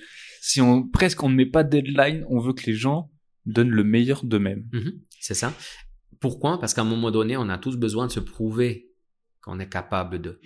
Si 0.41 0.59
on 0.59 0.85
presque 0.89 1.23
on 1.23 1.29
ne 1.29 1.35
met 1.35 1.45
pas 1.45 1.63
de 1.63 1.69
deadline, 1.69 2.25
on 2.27 2.39
veut 2.39 2.51
que 2.51 2.65
les 2.65 2.75
gens 2.75 3.09
donnent 3.45 3.69
le 3.69 3.85
meilleur 3.85 4.25
d'eux-mêmes. 4.25 4.65
Mm-hmm. 4.73 4.99
c'est 5.21 5.33
ça. 5.33 5.53
Pourquoi? 6.19 6.59
Parce 6.59 6.73
qu'à 6.73 6.81
un 6.81 6.85
moment 6.85 7.11
donné, 7.11 7.37
on 7.37 7.47
a 7.49 7.57
tous 7.57 7.77
besoin 7.77 8.07
de 8.07 8.11
se 8.11 8.19
prouver 8.19 8.89
qu'on 9.41 9.59
est 9.59 9.69
capable 9.69 10.21
de. 10.21 10.39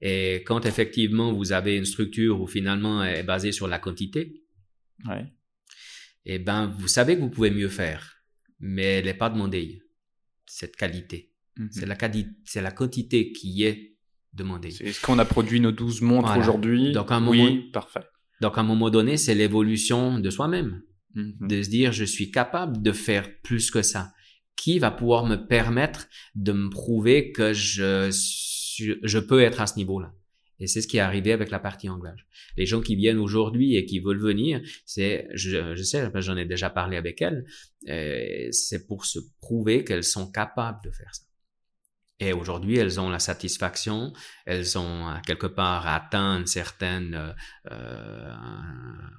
Et 0.00 0.42
quand 0.46 0.66
effectivement 0.66 1.32
vous 1.32 1.52
avez 1.52 1.76
une 1.76 1.84
structure 1.86 2.40
où 2.40 2.46
finalement 2.46 3.02
elle 3.02 3.20
est 3.20 3.22
basée 3.22 3.52
sur 3.52 3.66
la 3.68 3.78
quantité, 3.78 4.42
Ouais. 5.06 5.26
Eh 6.24 6.38
ben, 6.38 6.66
vous 6.78 6.88
savez 6.88 7.16
que 7.16 7.20
vous 7.20 7.30
pouvez 7.30 7.50
mieux 7.50 7.68
faire, 7.68 8.16
mais 8.58 8.84
elle 8.84 9.04
n'est 9.04 9.14
pas 9.14 9.30
demandée, 9.30 9.82
cette 10.46 10.74
qualité. 10.76 11.32
Mhm. 11.56 11.68
C'est 11.70 11.86
la, 11.86 11.94
quali- 11.96 12.34
c'est 12.44 12.62
la 12.62 12.72
quantité 12.72 13.30
qui 13.32 13.62
est 13.64 13.96
demandée. 14.32 14.70
C'est- 14.70 14.84
Est-ce 14.84 15.00
qu'on 15.02 15.18
a 15.18 15.24
produit 15.24 15.60
nos 15.60 15.72
12 15.72 16.00
montres 16.02 16.26
Voilà. 16.28 16.42
aujourd'hui 16.42 16.92
Donc, 16.92 17.10
à 17.12 17.16
un 17.16 17.26
Oui, 17.28 17.38
moment- 17.42 17.70
parfait. 17.72 18.00
Donc, 18.40 18.58
à 18.58 18.62
un 18.62 18.64
moment 18.64 18.90
donné, 18.90 19.16
c'est 19.16 19.34
l'évolution 19.34 20.18
de 20.18 20.30
soi-même. 20.30 20.82
Mhm. 21.14 21.48
de 21.48 21.62
se 21.62 21.70
dire 21.70 21.92
je 21.92 22.04
suis 22.04 22.30
capable 22.30 22.82
de 22.82 22.92
faire 22.92 23.40
plus 23.40 23.70
que 23.70 23.80
ça. 23.80 24.12
Qui 24.54 24.78
va 24.78 24.90
pouvoir 24.90 25.24
me 25.24 25.36
permettre 25.36 26.08
de 26.34 26.52
me 26.52 26.68
prouver 26.68 27.32
que 27.32 27.54
je 27.54 28.10
suis- 28.10 28.55
je 28.78 29.18
peux 29.18 29.42
être 29.42 29.60
à 29.60 29.66
ce 29.66 29.76
niveau-là. 29.76 30.12
Et 30.58 30.66
c'est 30.66 30.80
ce 30.80 30.88
qui 30.88 30.96
est 30.96 31.00
arrivé 31.00 31.32
avec 31.32 31.50
la 31.50 31.58
partie 31.58 31.88
anglage. 31.88 32.26
Les 32.56 32.66
gens 32.66 32.80
qui 32.80 32.96
viennent 32.96 33.18
aujourd'hui 33.18 33.76
et 33.76 33.84
qui 33.84 34.00
veulent 34.00 34.20
venir, 34.20 34.60
c'est, 34.86 35.28
je, 35.34 35.74
sais, 35.82 36.10
j'en 36.14 36.36
ai 36.36 36.46
déjà 36.46 36.70
parlé 36.70 36.96
avec 36.96 37.20
elles, 37.20 37.44
euh, 37.88 38.48
c'est 38.52 38.86
pour 38.86 39.04
se 39.04 39.18
prouver 39.40 39.84
qu'elles 39.84 40.04
sont 40.04 40.30
capables 40.30 40.78
de 40.84 40.90
faire 40.90 41.14
ça. 41.14 41.24
Et 42.18 42.32
aujourd'hui, 42.32 42.78
elles 42.78 42.98
ont 42.98 43.10
la 43.10 43.18
satisfaction, 43.18 44.14
elles 44.46 44.78
ont 44.78 45.10
euh, 45.10 45.16
quelque 45.26 45.46
part 45.46 45.86
atteint 45.86 46.38
une 46.38 46.46
certaine, 46.46 47.14
euh, 47.14 47.32
euh, 47.70 48.32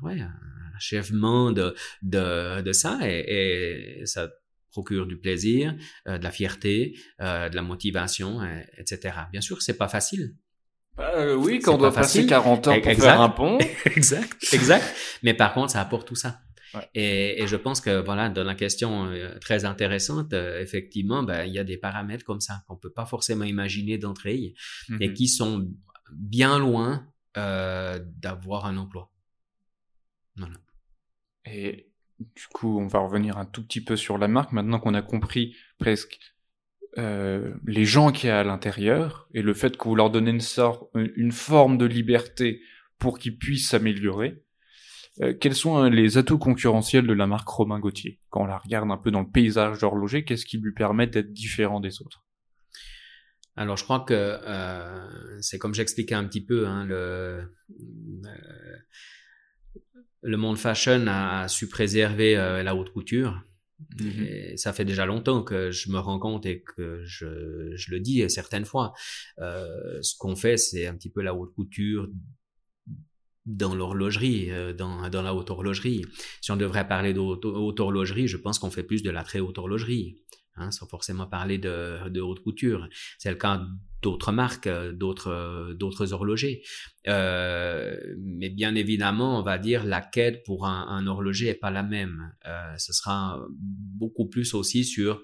ouais, 0.01 0.19
un 0.19 0.33
achèvement 0.75 1.51
de, 1.51 1.75
de, 2.01 2.61
de 2.61 2.71
ça 2.71 2.99
et 3.03 4.01
ça 4.05 4.29
procure 4.71 5.05
du 5.07 5.17
plaisir, 5.17 5.75
euh, 6.07 6.17
de 6.17 6.23
la 6.23 6.31
fierté, 6.31 6.97
euh, 7.21 7.49
de 7.49 7.55
la 7.55 7.61
motivation, 7.61 8.41
euh, 8.41 8.59
etc. 8.77 9.15
Bien 9.31 9.41
sûr, 9.41 9.61
c'est 9.61 9.77
pas 9.77 9.87
facile. 9.87 10.35
Euh, 10.99 11.35
oui, 11.35 11.59
quand 11.59 11.75
on 11.75 11.77
doit 11.77 11.89
pas 11.93 12.01
passer 12.01 12.19
facile. 12.19 12.29
40 12.29 12.67
ans 12.67 12.79
pour 12.81 12.91
Exact. 12.91 13.03
faire 13.03 13.21
un 13.21 13.29
pont. 13.29 13.57
exact, 13.85 14.35
exact. 14.51 14.95
Mais 15.23 15.33
par 15.35 15.53
contre, 15.53 15.71
ça 15.71 15.81
apporte 15.81 16.07
tout 16.07 16.15
ça. 16.15 16.39
Ouais. 16.73 16.89
Et, 16.95 17.41
et 17.41 17.47
je 17.47 17.55
pense 17.55 17.79
que 17.81 18.01
voilà, 18.03 18.29
dans 18.29 18.43
la 18.43 18.55
question 18.55 19.05
euh, 19.05 19.37
très 19.39 19.63
intéressante, 19.63 20.33
euh, 20.33 20.59
effectivement, 20.59 21.23
ben, 21.23 21.45
il 21.45 21.53
y 21.53 21.59
a 21.59 21.63
des 21.63 21.77
paramètres 21.77 22.25
comme 22.25 22.41
ça 22.41 22.63
qu'on 22.67 22.75
peut 22.75 22.91
pas 22.91 23.05
forcément 23.05 23.45
imaginer 23.45 23.97
d'entrée 23.97 24.35
et 24.99 25.07
Mhm. 25.07 25.13
qui 25.13 25.27
sont 25.27 25.69
bien 26.11 26.57
loin 26.59 27.07
euh, 27.37 27.99
d'avoir 28.17 28.65
un 28.65 28.75
emploi. 28.77 29.11
Voilà. 30.35 30.55
Et 31.45 31.86
du 32.19 32.47
coup, 32.53 32.79
on 32.79 32.87
va 32.87 32.99
revenir 32.99 33.37
un 33.37 33.45
tout 33.45 33.63
petit 33.63 33.81
peu 33.81 33.95
sur 33.95 34.17
la 34.17 34.27
marque 34.27 34.51
maintenant 34.51 34.79
qu'on 34.79 34.93
a 34.93 35.01
compris 35.01 35.55
presque 35.77 36.19
euh, 36.97 37.53
les 37.65 37.85
gens 37.85 38.11
qu'il 38.11 38.29
y 38.29 38.31
a 38.31 38.39
à 38.39 38.43
l'intérieur 38.43 39.27
et 39.33 39.41
le 39.41 39.53
fait 39.53 39.77
que 39.77 39.83
vous 39.83 39.95
leur 39.95 40.09
donnez 40.09 40.31
une, 40.31 40.41
sorte, 40.41 40.89
une 40.95 41.31
forme 41.31 41.77
de 41.77 41.85
liberté 41.85 42.61
pour 42.97 43.19
qu'ils 43.19 43.37
puissent 43.37 43.69
s'améliorer. 43.69 44.43
Euh, 45.21 45.33
quels 45.39 45.55
sont 45.55 45.83
euh, 45.83 45.89
les 45.89 46.17
atouts 46.17 46.37
concurrentiels 46.37 47.07
de 47.07 47.13
la 47.13 47.27
marque 47.27 47.47
Romain 47.47 47.79
Gauthier? 47.79 48.19
Quand 48.29 48.43
on 48.43 48.45
la 48.45 48.57
regarde 48.57 48.89
un 48.91 48.97
peu 48.97 49.11
dans 49.11 49.21
le 49.21 49.29
paysage 49.29 49.79
d'horloger, 49.79 50.23
qu'est-ce 50.23 50.45
qui 50.45 50.57
lui 50.57 50.73
permet 50.73 51.07
d'être 51.07 51.33
différent 51.33 51.79
des 51.79 52.01
autres? 52.01 52.23
Alors, 53.55 53.75
je 53.75 53.83
crois 53.83 54.01
que 54.01 54.13
euh, 54.13 55.41
c'est 55.41 55.57
comme 55.57 55.73
j'expliquais 55.73 56.13
un 56.13 56.25
petit 56.25 56.45
peu, 56.45 56.67
hein, 56.67 56.85
le, 56.85 56.95
euh, 58.25 58.77
le 60.27 60.37
monde 60.37 60.57
fashion 60.57 61.07
a, 61.07 61.43
a 61.43 61.47
su 61.47 61.69
préserver 61.69 62.37
euh, 62.37 62.61
la 62.61 62.75
haute 62.75 62.91
couture. 62.91 63.41
Mhm. 63.99 64.25
Et 64.27 64.57
ça 64.57 64.73
fait 64.73 64.85
déjà 64.85 65.05
longtemps 65.05 65.43
que 65.43 65.71
je 65.71 65.89
me 65.89 65.99
rends 65.99 66.19
compte 66.19 66.45
et 66.45 66.61
que 66.61 67.01
je, 67.05 67.71
je 67.75 67.91
le 67.91 67.99
dis 67.99 68.29
certaines 68.29 68.65
fois. 68.65 68.93
Euh, 69.39 69.99
ce 70.01 70.17
qu'on 70.17 70.35
fait, 70.35 70.57
c'est 70.57 70.85
un 70.85 70.95
petit 70.95 71.09
peu 71.09 71.21
la 71.21 71.33
haute 71.33 71.53
couture 71.53 72.09
dans 73.45 73.73
l'horlogerie, 73.73 74.51
euh, 74.51 74.73
dans, 74.73 75.09
dans 75.09 75.21
la 75.21 75.33
haute 75.33 75.49
horlogerie. 75.49 76.05
Si 76.41 76.51
on 76.51 76.57
devrait 76.57 76.87
parler 76.87 77.13
de 77.13 77.19
haute 77.19 77.79
horlogerie, 77.79 78.27
je 78.27 78.37
pense 78.37 78.59
qu'on 78.59 78.71
fait 78.71 78.83
plus 78.83 79.03
de 79.03 79.09
la 79.09 79.23
très 79.23 79.39
haute 79.39 79.57
horlogerie, 79.57 80.17
hein, 80.57 80.71
sans 80.71 80.87
forcément 80.87 81.27
parler 81.27 81.57
de, 81.57 82.19
haute 82.19 82.41
couture. 82.41 82.87
C'est 83.17 83.29
le 83.29 83.37
cas 83.37 83.65
d'autres 84.01 84.31
marques, 84.31 84.67
euh, 84.67 84.91
d'autres 84.91 85.31
euh, 85.31 85.73
d'autres 85.73 86.13
horlogers. 86.13 86.61
Euh, 87.07 87.97
mais 88.19 88.49
bien 88.49 88.75
évidemment, 88.75 89.39
on 89.39 89.43
va 89.43 89.57
dire 89.57 89.83
la 89.85 90.01
quête 90.01 90.43
pour 90.45 90.67
un, 90.67 91.07
horloger 91.07 91.47
est 91.47 91.55
pas 91.55 91.71
la 91.71 91.83
même. 91.83 92.33
Ce 92.77 92.93
sera 92.93 93.41
beaucoup 93.59 94.27
plus 94.27 94.53
aussi 94.53 94.83
sur 94.83 95.21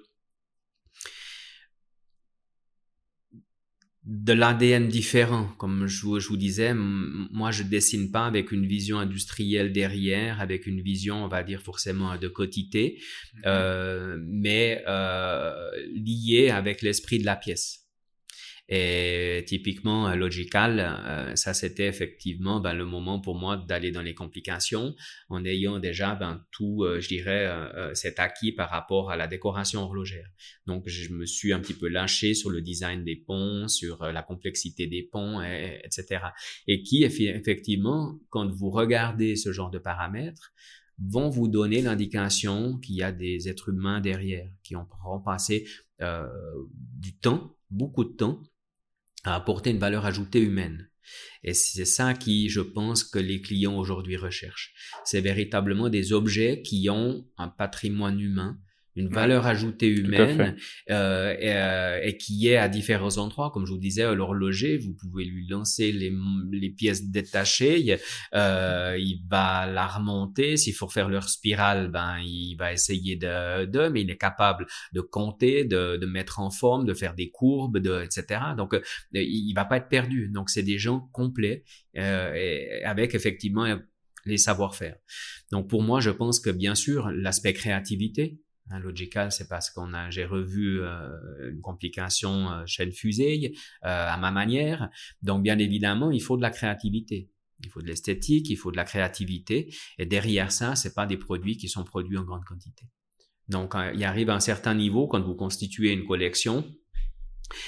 de 4.05 4.33
l'ADN 4.33 4.89
différent, 4.89 5.47
comme 5.57 5.87
je 5.87 6.01
vous, 6.01 6.19
je 6.19 6.27
vous 6.27 6.37
disais, 6.37 6.73
moi 6.73 7.51
je 7.51 7.63
dessine 7.63 8.11
pas 8.11 8.25
avec 8.25 8.51
une 8.51 8.65
vision 8.65 8.99
industrielle 8.99 9.71
derrière, 9.71 10.41
avec 10.41 10.67
une 10.67 10.81
vision, 10.81 11.23
on 11.23 11.27
va 11.29 11.43
dire 11.43 11.61
forcément 11.61 12.17
de 12.17 12.27
quotité, 12.27 12.99
euh, 13.45 14.17
mais 14.21 14.83
euh, 14.87 15.53
liée 15.93 16.49
avec 16.49 16.81
l'esprit 16.81 17.19
de 17.19 17.25
la 17.25 17.37
pièce. 17.37 17.82
Et 18.75 19.43
typiquement, 19.45 20.09
euh, 20.09 20.15
Logical, 20.15 20.79
euh, 20.79 21.35
ça 21.35 21.53
c'était 21.53 21.85
effectivement 21.85 22.59
ben, 22.59 22.73
le 22.73 22.85
moment 22.85 23.19
pour 23.19 23.37
moi 23.37 23.55
d'aller 23.55 23.91
dans 23.91 24.01
les 24.01 24.15
complications 24.15 24.95
en 25.29 25.45
ayant 25.45 25.77
déjà 25.77 26.15
ben, 26.15 26.43
tout, 26.49 26.83
euh, 26.83 26.99
je 26.99 27.07
dirais, 27.07 27.47
cet 27.93 28.19
acquis 28.19 28.51
par 28.51 28.71
rapport 28.71 29.11
à 29.11 29.15
la 29.15 29.27
décoration 29.27 29.81
horlogère. 29.83 30.27
Donc, 30.65 30.87
je 30.87 31.13
me 31.13 31.27
suis 31.27 31.53
un 31.53 31.59
petit 31.59 31.75
peu 31.75 31.87
lâché 31.87 32.33
sur 32.33 32.49
le 32.49 32.61
design 32.61 33.03
des 33.03 33.15
ponts, 33.15 33.67
sur 33.67 34.03
la 34.05 34.23
complexité 34.23 34.87
des 34.87 35.03
ponts, 35.03 35.39
et- 35.43 35.79
etc. 35.83 36.25
Et 36.67 36.81
qui, 36.81 37.03
effectivement, 37.03 38.19
quand 38.29 38.49
vous 38.51 38.71
regardez 38.71 39.35
ce 39.35 39.51
genre 39.51 39.69
de 39.69 39.77
paramètres, 39.77 40.51
vont 40.97 41.29
vous 41.29 41.47
donner 41.47 41.81
l'indication 41.81 42.79
qu'il 42.79 42.95
y 42.95 43.03
a 43.03 43.11
des 43.11 43.49
êtres 43.49 43.69
humains 43.69 44.01
derrière, 44.01 44.49
qui 44.63 44.75
ont 44.75 44.87
passé 45.23 45.67
du 45.99 47.15
temps, 47.19 47.55
beaucoup 47.69 48.03
de 48.03 48.15
temps, 48.15 48.41
à 49.23 49.35
apporter 49.35 49.71
une 49.71 49.79
valeur 49.79 50.05
ajoutée 50.05 50.41
humaine. 50.41 50.89
Et 51.43 51.53
c'est 51.53 51.85
ça 51.85 52.13
qui, 52.13 52.49
je 52.49 52.61
pense, 52.61 53.03
que 53.03 53.19
les 53.19 53.41
clients 53.41 53.75
aujourd'hui 53.75 54.15
recherchent. 54.15 54.73
C'est 55.03 55.21
véritablement 55.21 55.89
des 55.89 56.13
objets 56.13 56.61
qui 56.61 56.89
ont 56.89 57.27
un 57.37 57.49
patrimoine 57.49 58.19
humain, 58.19 58.57
une 58.95 59.09
valeur 59.09 59.47
ajoutée 59.47 59.87
humaine, 59.87 60.55
euh, 60.89 61.35
et, 61.39 61.53
euh, 61.55 61.99
et 62.03 62.17
qui 62.17 62.47
est 62.47 62.57
à 62.57 62.69
différents 62.69 63.17
endroits. 63.17 63.51
Comme 63.51 63.65
je 63.65 63.71
vous 63.71 63.79
disais, 63.79 64.13
l'horloger, 64.13 64.77
vous 64.77 64.93
pouvez 64.93 65.25
lui 65.25 65.47
lancer 65.47 65.91
les, 65.91 66.13
les 66.51 66.69
pièces 66.69 67.09
détachées, 67.09 67.79
il, 67.79 67.97
euh, 68.35 68.95
il 68.99 69.21
va 69.29 69.65
la 69.65 69.87
remonter. 69.87 70.57
S'il 70.57 70.73
faut 70.73 70.87
faire 70.89 71.09
leur 71.09 71.29
spirale, 71.29 71.89
ben 71.89 72.17
il 72.23 72.55
va 72.55 72.71
essayer 72.71 73.15
de, 73.15 73.65
de, 73.65 73.89
mais 73.89 74.01
il 74.01 74.09
est 74.09 74.17
capable 74.17 74.67
de 74.93 75.01
compter, 75.01 75.65
de, 75.65 75.97
de 75.97 76.05
mettre 76.05 76.39
en 76.39 76.51
forme, 76.51 76.85
de 76.85 76.93
faire 76.93 77.15
des 77.15 77.29
courbes, 77.31 77.79
de, 77.79 78.03
etc. 78.03 78.41
Donc, 78.57 78.73
euh, 78.73 78.81
il, 79.13 79.49
il 79.49 79.53
va 79.53 79.65
pas 79.65 79.77
être 79.77 79.89
perdu. 79.89 80.29
Donc, 80.29 80.49
c'est 80.49 80.63
des 80.63 80.77
gens 80.77 81.09
complets 81.11 81.63
euh, 81.97 82.33
et 82.33 82.83
avec 82.83 83.15
effectivement 83.15 83.65
les 84.25 84.37
savoir-faire. 84.37 84.95
Donc, 85.51 85.67
pour 85.69 85.81
moi, 85.81 85.99
je 85.99 86.09
pense 86.09 86.39
que 86.39 86.49
bien 86.49 86.75
sûr, 86.75 87.09
l'aspect 87.11 87.53
créativité, 87.53 88.39
Hein, 88.69 88.79
Logical, 88.79 89.31
c'est 89.31 89.47
parce 89.49 89.69
qu'on 89.69 89.93
a, 89.93 90.09
j'ai 90.09 90.25
revu 90.25 90.81
euh, 90.81 91.51
une 91.51 91.61
complication 91.61 92.49
euh, 92.51 92.63
chaîne 92.65 92.91
fusée 92.91 93.53
euh, 93.83 94.07
à 94.09 94.17
ma 94.17 94.31
manière. 94.31 94.89
Donc, 95.21 95.43
bien 95.43 95.57
évidemment, 95.59 96.11
il 96.11 96.21
faut 96.21 96.37
de 96.37 96.41
la 96.41 96.49
créativité. 96.49 97.29
Il 97.63 97.69
faut 97.69 97.81
de 97.81 97.87
l'esthétique, 97.87 98.49
il 98.49 98.55
faut 98.55 98.71
de 98.71 98.77
la 98.77 98.83
créativité. 98.83 99.73
Et 99.97 100.05
derrière 100.05 100.51
ça, 100.51 100.75
c'est 100.75 100.93
pas 100.93 101.05
des 101.05 101.17
produits 101.17 101.57
qui 101.57 101.69
sont 101.69 101.83
produits 101.83 102.17
en 102.17 102.23
grande 102.23 102.45
quantité. 102.45 102.85
Donc, 103.49 103.75
euh, 103.75 103.91
il 103.93 104.03
arrive 104.03 104.29
à 104.29 104.35
un 104.35 104.39
certain 104.39 104.73
niveau 104.73 105.07
quand 105.07 105.21
vous 105.21 105.35
constituez 105.35 105.91
une 105.91 106.05
collection, 106.05 106.65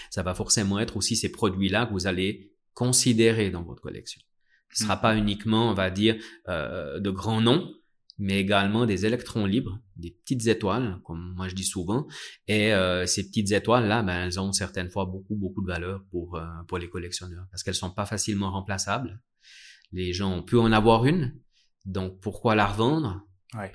ça 0.10 0.23
va 0.23 0.34
forcément 0.34 0.79
être 0.79 0.97
aussi 0.97 1.15
ces 1.15 1.31
produits-là 1.31 1.86
que 1.86 1.91
vous 1.91 2.08
allez 2.08 2.53
considérer 2.73 3.51
dans 3.51 3.63
votre 3.63 3.81
collection. 3.81 4.21
Ce 4.71 4.84
sera 4.84 4.95
Mhm. 4.95 5.01
pas 5.01 5.17
uniquement, 5.17 5.69
on 5.69 5.73
va 5.73 5.89
dire, 5.89 6.15
euh, 6.49 6.99
de 6.99 7.10
grands 7.10 7.41
noms, 7.41 7.73
mais 8.17 8.39
également 8.39 8.86
des 8.86 9.06
électrons 9.06 9.45
libres, 9.45 9.80
des 9.97 10.12
petites 10.12 10.47
étoiles, 10.47 10.99
comme 11.04 11.34
moi 11.36 11.47
je 11.49 11.56
dis 11.56 11.63
souvent. 11.65 12.08
Et 12.47 12.73
euh, 12.73 13.06
ces 13.06 13.28
petites 13.28 13.51
étoiles-là, 13.51 14.04
ben, 14.04 14.25
elles 14.25 14.39
ont 14.39 14.51
certaines 14.54 14.89
fois 14.89 15.06
beaucoup, 15.06 15.36
beaucoup 15.36 15.62
de 15.62 15.67
valeur 15.67 16.04
pour, 16.12 16.36
euh, 16.38 16.45
pour 16.67 16.78
les 16.78 16.89
collectionneurs, 16.89 17.45
parce 17.51 17.63
qu'elles 17.63 17.75
sont 17.75 17.91
pas 17.91 18.06
facilement 18.06 18.51
remplaçables. 18.51 19.19
Les 19.91 20.13
gens 20.13 20.32
ont 20.34 20.43
pu 20.43 20.58
en 20.58 20.71
avoir 20.71 21.06
une, 21.06 21.36
donc 21.86 22.19
pourquoi 22.21 22.56
la 22.56 22.67
revendre? 22.67 23.21
Ouais. 23.54 23.71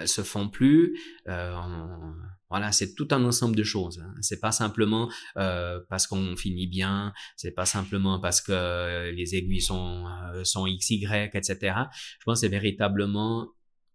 Elles 0.00 0.08
se 0.08 0.22
font 0.22 0.48
plus. 0.48 0.98
Euh, 1.28 1.54
on- 1.54 2.14
voilà, 2.50 2.70
c'est 2.72 2.94
tout 2.94 3.08
un 3.10 3.24
ensemble 3.24 3.56
de 3.56 3.62
choses. 3.64 3.98
hein. 4.00 4.14
C'est 4.20 4.38
pas 4.40 4.52
simplement 4.52 5.10
euh, 5.38 5.80
parce 5.88 6.06
qu'on 6.06 6.36
finit 6.36 6.66
bien, 6.68 7.12
c'est 7.36 7.50
pas 7.52 7.64
simplement 7.66 8.20
parce 8.20 8.40
que 8.40 8.52
euh, 8.52 9.10
les 9.12 9.34
aiguilles 9.34 9.60
sont 9.60 10.04
euh, 10.34 10.44
sont 10.44 10.66
XY, 10.66 11.06
etc. 11.32 11.88
Je 12.20 12.24
pense 12.24 12.40
que 12.40 12.46
c'est 12.46 12.48
véritablement 12.48 13.48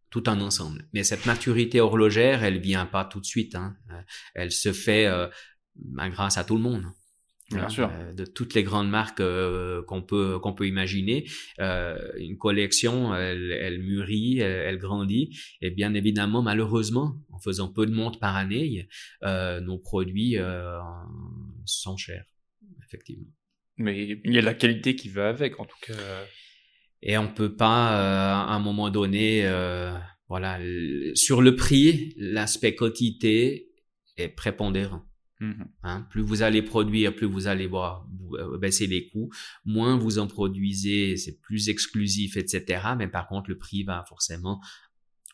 tout 0.10 0.24
un 0.28 0.42
ensemble. 0.42 0.88
Mais 0.94 1.04
cette 1.04 1.26
maturité 1.26 1.82
horlogère, 1.82 2.44
elle 2.44 2.60
vient 2.60 2.86
pas 2.86 3.06
tout 3.06 3.20
de 3.20 3.26
suite. 3.26 3.56
Hein. 3.56 3.76
Euh, 3.92 4.02
Elle 4.34 4.52
se 4.52 4.74
fait 4.74 5.06
euh, 5.06 5.28
ben, 5.76 6.10
grâce 6.10 6.38
à 6.38 6.44
tout 6.44 6.56
le 6.56 6.64
monde. 6.64 6.86
Bien 7.52 7.64
hein, 7.64 7.70
sûr. 7.70 7.90
euh, 7.92 8.14
de 8.14 8.26
toutes 8.26 8.54
les 8.54 8.62
grandes 8.62 8.92
marques 8.92 9.22
euh, 9.22 9.82
qu'on 9.88 10.04
peut 10.04 10.38
qu'on 10.38 10.54
peut 10.54 10.68
imaginer. 10.68 11.28
Euh, 11.60 11.98
une 12.18 12.38
collection, 12.38 13.16
elle, 13.16 13.52
elle 13.52 13.80
mûrit, 13.80 14.38
elle, 14.40 14.68
elle 14.68 14.78
grandit, 14.78 15.36
et 15.62 15.72
bien 15.72 15.96
évidemment, 15.96 16.44
malheureusement, 16.44 17.16
en 17.32 17.40
faisant 17.40 17.68
peu 17.68 17.88
de 17.88 17.92
montres 17.92 18.20
par 18.20 18.36
année, 18.36 18.88
euh, 19.24 19.62
nos 19.62 19.80
produits 19.80 20.38
euh, 20.38 20.78
sont 21.66 21.98
chers, 21.98 22.26
effectivement. 22.86 23.34
Mais 23.78 24.20
il 24.24 24.34
y 24.34 24.38
a 24.38 24.42
la 24.42 24.54
qualité 24.54 24.96
qui 24.96 25.10
va 25.10 25.30
avec, 25.30 25.60
en 25.60 25.66
tout 25.66 25.78
cas. 25.82 25.94
Et 27.02 27.18
on 27.18 27.28
peut 27.34 27.56
pas, 27.56 27.94
euh, 27.98 28.34
à 28.34 28.54
un 28.54 28.60
moment 28.60 28.90
donné, 28.90 29.46
euh, 29.46 29.94
voilà, 30.28 30.60
sur 31.16 31.42
le 31.42 31.56
prix, 31.56 32.14
l'aspect 32.18 32.76
quantité 32.76 33.70
est 34.18 34.28
prépondérant. 34.30 35.04
Mhm. 35.40 35.68
Hein? 35.84 36.08
Plus 36.10 36.22
vous 36.22 36.42
allez 36.42 36.62
produire, 36.62 37.16
plus 37.16 37.26
vous 37.26 37.48
allez 37.48 37.68
voir, 37.68 38.06
vous- 38.20 38.36
euh, 38.36 38.58
baisser 38.58 38.88
les 38.88 39.08
coûts. 39.08 39.30
Moins 39.64 39.96
vous 39.98 40.20
en 40.20 40.28
produisez, 40.28 41.16
c'est 41.16 41.40
plus 41.40 41.70
exclusif, 41.70 42.36
etc. 42.36 42.82
Mais 42.98 43.08
par 43.08 43.28
contre, 43.30 43.50
le 43.50 43.58
prix 43.58 43.84
va 43.84 44.04
forcément 44.08 44.60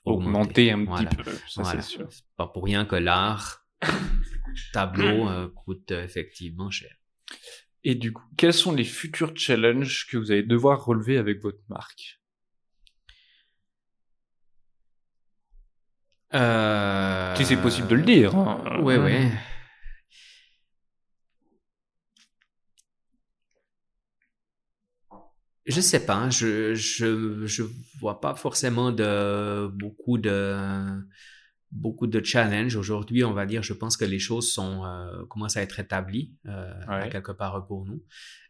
Augmenter 0.06 0.72
augmenter. 0.72 0.72
un 0.72 0.86
Voilà. 0.86 1.10
petit 1.10 1.24
peu, 1.24 1.32
ça 1.50 1.64
Voilà. 1.64 1.82
c'est 1.82 1.90
sûr. 1.98 2.08
Pas 2.38 2.46
pour 2.46 2.66
rien 2.66 2.86
que 2.86 2.96
l'art 2.96 3.66
tableau 4.74 5.28
euh, 5.28 5.48
coûte 5.50 5.90
effectivement 5.92 6.70
cher. 6.70 6.96
Et 7.88 7.94
du 7.94 8.12
coup, 8.12 8.24
quels 8.36 8.52
sont 8.52 8.74
les 8.74 8.84
futurs 8.84 9.32
challenges 9.38 10.08
que 10.10 10.18
vous 10.18 10.32
allez 10.32 10.42
devoir 10.42 10.84
relever 10.84 11.18
avec 11.20 11.40
votre 11.42 11.62
marque? 11.70 12.20
Euh... 16.34 17.36
Si 17.36 17.46
c'est 17.46 17.62
possible 17.62 17.88
de 17.88 17.96
le 17.96 18.02
dire. 18.02 18.36
hein. 18.36 18.82
Ouais, 18.82 18.98
ouais. 18.98 19.32
Je 25.68 25.80
sais 25.80 26.06
pas, 26.06 26.30
je 26.32 26.74
je 26.74 27.46
je 27.46 27.64
vois 28.00 28.20
pas 28.20 28.36
forcément 28.36 28.92
de 28.92 29.68
beaucoup 29.68 30.18
de 30.18 30.56
beaucoup 31.72 32.08
de 32.08 32.24
challenges 32.24 32.76
aujourd'hui. 32.76 33.24
On 33.24 33.34
va 33.34 33.46
dire, 33.46 33.64
je 33.64 33.74
pense 33.74 33.98
que 33.98 34.06
les 34.06 34.20
choses 34.20 34.52
sont 34.52 34.86
euh, 34.86 35.26
commencent 35.26 35.58
à 35.58 35.62
être 35.62 35.80
établies 35.80 36.34
euh, 36.48 36.74
à 36.88 37.08
quelque 37.10 37.32
part 37.32 37.66
pour 37.68 37.86
nous. 37.86 38.04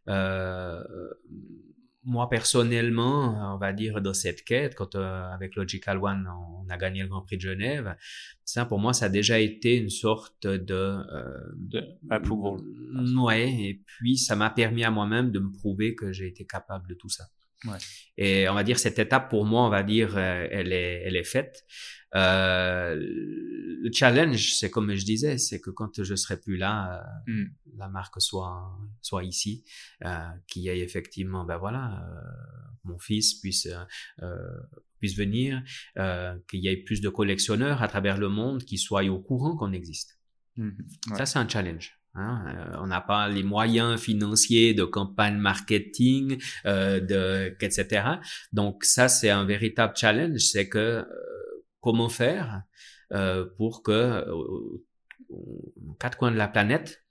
Euh, 0.07 0.83
moi 2.03 2.29
personnellement, 2.29 3.55
on 3.55 3.57
va 3.57 3.73
dire 3.73 3.99
dans 3.99 4.13
cette 4.13 4.43
quête, 4.43 4.75
quand 4.75 4.93
avec 4.93 5.55
Logical 5.55 5.97
One 5.97 6.27
on 6.27 6.69
a 6.69 6.77
gagné 6.77 7.01
le 7.01 7.07
Grand 7.07 7.23
Prix 7.23 7.37
de 7.37 7.41
Genève, 7.41 7.95
ça 8.43 8.65
pour 8.65 8.77
moi 8.77 8.93
ça 8.93 9.05
a 9.05 9.09
déjà 9.09 9.39
été 9.39 9.75
une 9.77 9.89
sorte 9.89 10.45
de 10.45 10.99
De 11.55 11.83
approval. 12.11 12.61
Ouais, 13.17 13.49
et 13.49 13.81
puis 13.85 14.17
ça 14.19 14.35
m'a 14.35 14.51
permis 14.51 14.83
à 14.83 14.91
moi-même 14.91 15.31
de 15.31 15.39
me 15.39 15.51
prouver 15.51 15.95
que 15.95 16.11
j'ai 16.11 16.27
été 16.27 16.45
capable 16.45 16.87
de 16.87 16.93
tout 16.93 17.09
ça. 17.09 17.25
Ouais. 17.65 17.77
Et 18.17 18.47
on 18.49 18.53
va 18.53 18.63
dire 18.63 18.77
cette 18.77 18.99
étape 18.99 19.27
pour 19.31 19.43
moi, 19.43 19.65
on 19.65 19.69
va 19.69 19.81
dire, 19.81 20.15
elle 20.19 20.73
est, 20.73 21.01
elle 21.05 21.15
est 21.15 21.23
faite. 21.23 21.65
Euh, 22.15 22.95
le 22.97 23.89
challenge, 23.91 24.53
c'est 24.55 24.71
comme 24.71 24.93
je 24.95 25.05
disais, 25.05 25.37
c'est 25.37 25.59
que 25.59 25.69
quand 25.69 26.03
je 26.03 26.15
serai 26.15 26.39
plus 26.39 26.57
là, 26.57 27.03
euh, 27.27 27.31
Mm. 27.31 27.45
la 27.77 27.89
marque 27.89 28.21
soit 28.21 28.77
soit 29.01 29.23
ici, 29.23 29.63
euh, 30.05 30.29
qu'il 30.47 30.63
y 30.63 30.69
ait 30.69 30.79
effectivement, 30.79 31.43
ben 31.45 31.57
voilà, 31.57 32.05
mon 32.83 32.97
fils 32.99 33.35
puisse 33.35 33.67
puisse 34.99 35.17
venir, 35.17 35.61
qu'il 36.47 36.61
y 36.61 36.67
ait 36.67 36.77
plus 36.77 37.01
de 37.01 37.09
collectionneurs 37.09 37.83
à 37.83 37.87
travers 37.87 38.17
le 38.17 38.29
monde 38.29 38.63
qui 38.63 38.77
soient 38.77 39.03
au 39.05 39.19
courant 39.19 39.55
qu'on 39.55 39.73
existe. 39.73 40.17
Ouais. 40.57 40.71
Ça, 41.17 41.25
c'est 41.25 41.39
un 41.39 41.47
challenge. 41.47 41.99
Hein. 42.15 42.45
Euh, 42.47 42.77
on 42.81 42.87
n'a 42.87 43.01
pas 43.01 43.27
les 43.27 43.43
moyens 43.43 43.99
financiers 43.99 44.73
de 44.73 44.85
campagne 44.85 45.37
marketing, 45.37 46.41
euh, 46.65 46.99
de, 46.99 47.55
etc. 47.59 48.07
Donc 48.53 48.85
ça, 48.85 49.07
c'est 49.07 49.29
un 49.29 49.45
véritable 49.45 49.93
challenge. 49.95 50.39
C'est 50.39 50.69
que 50.69 51.05
comment 51.85 52.09
faire 52.09 52.63
euh, 53.13 53.45
pour 53.57 53.83
que 53.83 53.91
euh, 53.91 54.33
aux 55.29 55.93
quatre 55.99 56.17
coins 56.17 56.31
de 56.31 56.37
la 56.37 56.47
planète, 56.47 57.03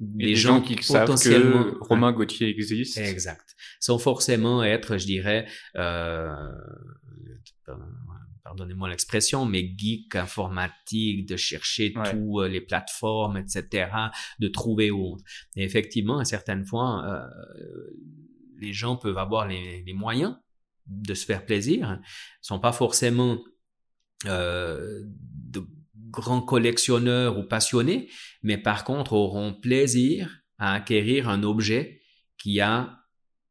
les 0.00 0.26
des 0.26 0.34
gens 0.36 0.56
gens 0.56 0.62
qui 0.62 0.82
savent 0.82 1.06
potentiellement 1.06 1.64
que 1.64 1.78
Romain 1.80 2.12
Gauthier 2.12 2.48
existe. 2.48 2.98
Exact. 2.98 3.54
Sans 3.80 3.98
forcément 3.98 4.62
être, 4.62 4.98
je 4.98 5.06
dirais, 5.06 5.46
euh, 5.76 6.34
pardonnez-moi 8.44 8.88
l'expression, 8.90 9.46
mais 9.46 9.62
geek 9.76 10.14
informatique, 10.16 11.26
de 11.26 11.36
chercher 11.36 11.92
Ouais. 11.96 12.10
tous 12.10 12.40
euh, 12.40 12.48
les 12.48 12.60
plateformes, 12.60 13.36
etc., 13.38 13.88
de 14.38 14.48
trouver 14.48 14.90
autre. 14.90 15.24
Et 15.56 15.64
effectivement, 15.64 16.18
à 16.18 16.24
certaines 16.24 16.64
fois, 16.66 17.04
euh, 17.06 17.90
les 18.58 18.72
gens 18.72 18.96
peuvent 18.96 19.18
avoir 19.18 19.46
les, 19.46 19.82
les 19.84 19.94
moyens 19.94 20.36
de 20.86 21.14
se 21.14 21.24
faire 21.24 21.44
plaisir, 21.44 22.00
sont 22.40 22.60
pas 22.60 22.72
forcément 22.72 23.38
euh, 24.24 25.02
de 25.04 25.62
grands 26.10 26.40
collectionneurs 26.40 27.38
ou 27.38 27.42
passionnés, 27.42 28.08
mais 28.42 28.56
par 28.56 28.84
contre 28.84 29.12
auront 29.12 29.52
plaisir 29.52 30.42
à 30.58 30.72
acquérir 30.74 31.28
un 31.28 31.42
objet 31.42 32.00
qui 32.38 32.60
a 32.60 33.00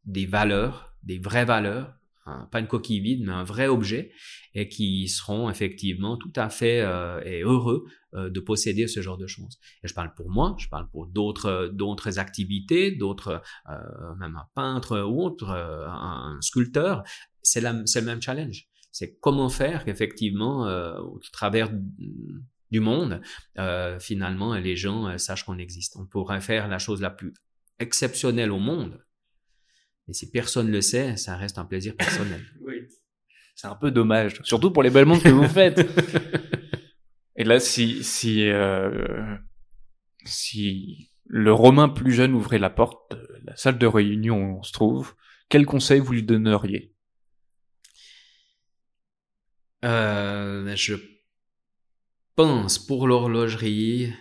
des 0.06 0.25
valeurs, 0.25 0.93
des 1.04 1.19
vraies 1.19 1.45
valeurs, 1.45 1.93
hein, 2.25 2.47
pas 2.51 2.60
une 2.60 2.67
coquille 2.67 2.99
vide, 2.99 3.23
mais 3.25 3.34
un 3.34 3.43
vrai 3.43 3.67
objet, 3.67 4.12
et 4.54 4.69
qui 4.69 5.08
seront 5.08 5.49
effectivement 5.49 6.17
tout 6.17 6.32
à 6.36 6.49
fait 6.49 6.82
euh, 6.82 7.21
heureux 7.43 7.86
euh, 8.13 8.30
de 8.30 8.39
posséder 8.39 8.88
ce 8.88 9.01
genre 9.01 9.17
de 9.17 9.28
choses. 9.28 9.60
Et 9.84 9.88
je 9.88 9.93
parle 9.93 10.13
pour 10.15 10.30
moi, 10.30 10.56
je 10.58 10.67
parle 10.67 10.89
pour 10.89 11.08
d'autres 11.08 11.69
d'autres 11.73 12.17
activités, 12.19 12.91
d'autres 12.91 13.41
euh, 13.69 14.15
même 14.19 14.36
un 14.36 14.47
peintre 14.56 15.01
ou 15.01 15.23
autre, 15.23 15.49
un 15.49 16.38
sculpteur, 16.41 17.04
c'est 17.43 17.62
le 17.62 18.01
même 18.01 18.21
challenge. 18.21 18.67
C'est 18.95 19.17
comment 19.19 19.49
faire 19.49 19.84
qu'effectivement 19.84 20.69
euh, 20.69 20.97
au 20.99 21.19
travers 21.34 21.69
du 21.69 22.79
monde, 22.79 23.19
euh, 23.58 23.99
finalement, 23.99 24.53
les 24.55 24.77
gens 24.77 25.10
euh, 25.10 25.17
sachent 25.17 25.43
qu'on 25.43 25.58
existe. 25.58 25.97
On 25.97 26.05
pourrait 26.05 26.39
faire 26.39 26.69
la 26.69 26.79
chose 26.79 27.01
la 27.01 27.10
plus 27.10 27.34
exceptionnelle 27.77 28.53
au 28.53 28.58
monde, 28.58 29.03
mais 30.08 30.13
si 30.13 30.31
personne 30.31 30.71
le 30.71 30.79
sait, 30.79 31.17
ça 31.17 31.36
reste 31.36 31.58
un 31.58 31.65
plaisir 31.65 31.93
personnel. 31.97 32.41
Oui. 32.62 32.88
C'est 33.53 33.67
un 33.67 33.75
peu 33.75 33.91
dommage, 33.91 34.41
surtout 34.43 34.71
pour 34.71 34.81
les 34.81 34.89
belles 34.89 35.05
montres 35.05 35.23
que 35.23 35.29
vous 35.29 35.49
faites. 35.49 35.86
Et 37.36 37.43
là, 37.43 37.60
si 37.60 38.01
si 38.01 38.47
euh, 38.47 39.36
si 40.23 41.12
le 41.25 41.51
Romain 41.51 41.89
plus 41.89 42.13
jeune 42.13 42.34
ouvrait 42.34 42.60
la 42.60 42.69
porte 42.69 43.12
de 43.12 43.41
la 43.43 43.58
salle 43.58 43.77
de 43.77 43.88
réunion 43.88 44.38
où 44.38 44.60
on 44.60 44.63
se 44.63 44.71
trouve, 44.71 45.15
quel 45.49 45.65
conseil 45.65 45.99
vous 45.99 46.13
lui 46.13 46.23
donneriez? 46.23 46.94
Euh, 49.86 50.76
je 50.76 50.95
pense 52.36 52.80
pour 52.80 53.08
l'horlogerie, 53.08 54.12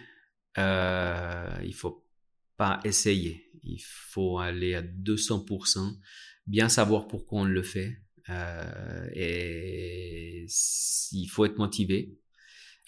euh, 0.59 1.51
il 1.65 1.75
faut 1.75 2.05
pas 2.57 2.81
essayer. 2.85 3.51
Il 3.63 3.81
faut 3.81 4.39
aller 4.39 4.75
à 4.75 4.83
200%, 4.83 5.99
bien 6.47 6.69
savoir 6.69 7.09
pourquoi 7.09 7.41
on 7.41 7.45
le 7.45 7.63
fait. 7.63 7.99
Euh, 8.29 9.09
et 9.15 10.47
il 11.13 11.27
faut 11.27 11.47
être 11.47 11.59
motivé. 11.59 12.19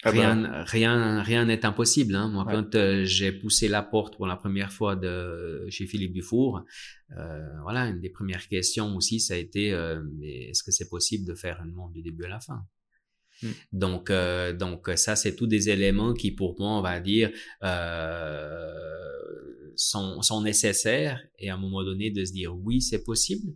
Ah 0.03 0.11
bah. 0.11 0.11
rien, 0.11 0.63
rien, 0.63 1.21
rien 1.23 1.45
n'est 1.45 1.65
impossible. 1.65 2.15
Hein. 2.15 2.29
Moi, 2.29 2.45
Ouais. 2.45 2.53
quand 2.53 2.75
euh, 2.75 3.03
j'ai 3.03 3.31
poussé 3.31 3.67
la 3.67 3.81
porte 3.81 4.15
pour 4.15 4.27
la 4.27 4.35
première 4.35 4.71
fois 4.71 4.95
de 4.95 5.65
chez 5.69 5.87
Philippe 5.87 6.13
Dufour, 6.13 6.63
euh, 7.17 7.61
voilà, 7.63 7.85
une 7.87 7.99
des 7.99 8.09
premières 8.09 8.47
questions 8.47 8.95
aussi, 8.95 9.19
ça 9.19 9.33
a 9.33 9.37
été 9.37 9.73
euh, 9.73 10.03
est-ce 10.21 10.61
que 10.63 10.71
c'est 10.71 10.89
possible 10.89 11.25
de 11.25 11.33
faire 11.33 11.61
une 11.63 11.71
montre 11.71 11.93
du 11.93 12.03
début 12.03 12.25
à 12.25 12.29
la 12.29 12.39
fin? 12.39 12.63
Mm. 13.41 13.47
Donc, 13.71 14.11
donc 14.59 14.89
ça, 14.95 15.15
c'est 15.15 15.35
tous 15.35 15.47
des 15.47 15.69
éléments 15.69 16.13
qui, 16.13 16.31
pour 16.31 16.59
moi, 16.59 16.77
on 16.77 16.81
va 16.81 16.99
dire, 16.99 17.31
sont, 19.75 20.21
sont 20.21 20.41
nécessaires. 20.41 21.23
Et 21.39 21.49
à 21.49 21.55
un 21.55 21.57
moment 21.57 21.83
donné, 21.83 22.11
de 22.11 22.23
se 22.23 22.33
dire 22.33 22.55
oui, 22.55 22.81
c'est 22.81 23.03
possible. 23.03 23.55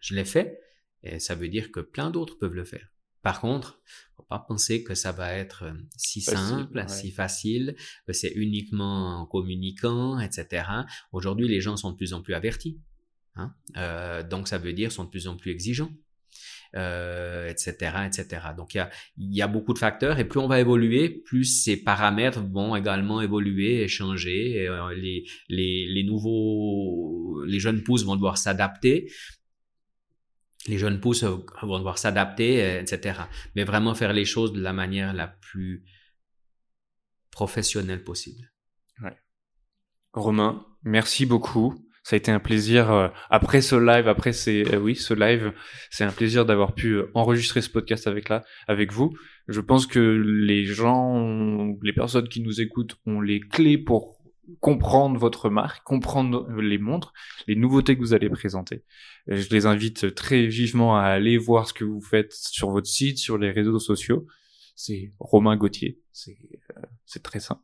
Je 0.00 0.14
l'ai 0.14 0.24
fait. 0.24 0.60
Et 1.04 1.20
ça 1.20 1.34
veut 1.34 1.48
dire 1.48 1.70
que 1.70 1.80
plein 1.80 2.10
d'autres 2.10 2.38
peuvent 2.38 2.54
le 2.54 2.64
faire. 2.64 2.88
Par 3.22 3.40
contre, 3.40 3.80
faut 4.24 4.28
pas 4.28 4.44
penser 4.46 4.82
que 4.82 4.94
ça 4.94 5.12
va 5.12 5.34
être 5.34 5.64
euh, 5.64 5.72
si 5.96 6.22
Facile, 6.22 6.38
simple, 6.38 6.78
ouais. 6.78 6.88
si 6.88 7.10
facile, 7.10 7.76
que 8.06 8.12
c'est 8.12 8.32
uniquement 8.34 9.20
en 9.20 9.26
communiquant, 9.26 10.18
etc. 10.18 10.66
Aujourd'hui, 11.12 11.48
les 11.48 11.60
gens 11.60 11.76
sont 11.76 11.92
de 11.92 11.96
plus 11.96 12.14
en 12.14 12.22
plus 12.22 12.34
avertis. 12.34 12.80
Hein? 13.36 13.54
Euh, 13.76 14.22
donc, 14.22 14.48
ça 14.48 14.58
veut 14.58 14.72
dire 14.72 14.92
sont 14.92 15.04
de 15.04 15.10
plus 15.10 15.28
en 15.28 15.36
plus 15.36 15.50
exigeants. 15.50 15.90
Euh, 16.76 17.48
etc., 17.48 17.92
etc. 18.04 18.46
Donc 18.56 18.74
il 18.74 18.78
y 18.78 18.80
a, 18.80 18.90
il 19.16 19.32
y 19.32 19.42
a 19.42 19.46
beaucoup 19.46 19.72
de 19.74 19.78
facteurs 19.78 20.18
et 20.18 20.24
plus 20.24 20.40
on 20.40 20.48
va 20.48 20.58
évoluer, 20.58 21.08
plus 21.08 21.44
ces 21.44 21.76
paramètres 21.76 22.42
vont 22.42 22.74
également 22.74 23.20
évoluer 23.20 23.82
et 23.82 23.86
changer. 23.86 24.62
Et, 24.62 24.68
euh, 24.68 24.92
les, 24.92 25.24
les, 25.48 25.86
les 25.86 26.02
nouveaux, 26.02 27.44
les 27.46 27.60
jeunes 27.60 27.84
pousses 27.84 28.04
vont 28.04 28.16
devoir 28.16 28.38
s'adapter. 28.38 29.08
Les 30.66 30.78
jeunes 30.78 31.00
pousses 31.00 31.24
vont 31.24 31.78
devoir 31.78 31.98
s'adapter, 31.98 32.62
euh, 32.62 32.80
etc. 32.80 33.20
Mais 33.54 33.64
vraiment 33.64 33.94
faire 33.94 34.12
les 34.12 34.24
choses 34.24 34.52
de 34.52 34.62
la 34.62 34.72
manière 34.72 35.12
la 35.12 35.28
plus 35.28 35.84
professionnelle 37.30 38.02
possible. 38.04 38.50
Romain, 40.12 40.64
Merci 40.84 41.24
beaucoup. 41.24 41.74
Ça 42.02 42.16
a 42.16 42.18
été 42.18 42.30
un 42.30 42.38
plaisir 42.38 42.92
euh, 42.92 43.08
après 43.30 43.62
ce 43.62 43.74
live, 43.74 44.06
après 44.08 44.34
ces 44.34 44.62
euh, 44.74 44.78
oui 44.78 44.94
ce 44.94 45.14
live, 45.14 45.54
c'est 45.90 46.04
un 46.04 46.12
plaisir 46.12 46.44
d'avoir 46.44 46.74
pu 46.74 47.00
enregistrer 47.14 47.62
ce 47.62 47.70
podcast 47.70 48.06
avec 48.06 48.28
là 48.28 48.44
avec 48.68 48.92
vous. 48.92 49.16
Je 49.48 49.62
pense 49.62 49.86
que 49.86 49.98
les 49.98 50.66
gens, 50.66 51.74
les 51.82 51.94
personnes 51.94 52.28
qui 52.28 52.42
nous 52.42 52.60
écoutent 52.60 52.96
ont 53.06 53.22
les 53.22 53.40
clés 53.40 53.78
pour 53.78 54.18
comprendre 54.60 55.18
votre 55.18 55.50
marque, 55.50 55.82
comprendre 55.84 56.48
les 56.60 56.78
montres, 56.78 57.12
les 57.46 57.56
nouveautés 57.56 57.96
que 57.96 58.00
vous 58.00 58.14
allez 58.14 58.28
présenter. 58.28 58.82
Je 59.26 59.48
les 59.50 59.66
invite 59.66 60.14
très 60.14 60.46
vivement 60.46 60.96
à 60.96 61.02
aller 61.02 61.38
voir 61.38 61.68
ce 61.68 61.72
que 61.72 61.84
vous 61.84 62.00
faites 62.00 62.32
sur 62.32 62.70
votre 62.70 62.88
site, 62.88 63.18
sur 63.18 63.38
les 63.38 63.50
réseaux 63.50 63.78
sociaux. 63.78 64.26
C'est 64.76 65.12
Romain 65.18 65.56
Gauthier. 65.56 66.00
C'est 66.12 66.36
c'est 67.06 67.22
très 67.22 67.40
simple. 67.40 67.62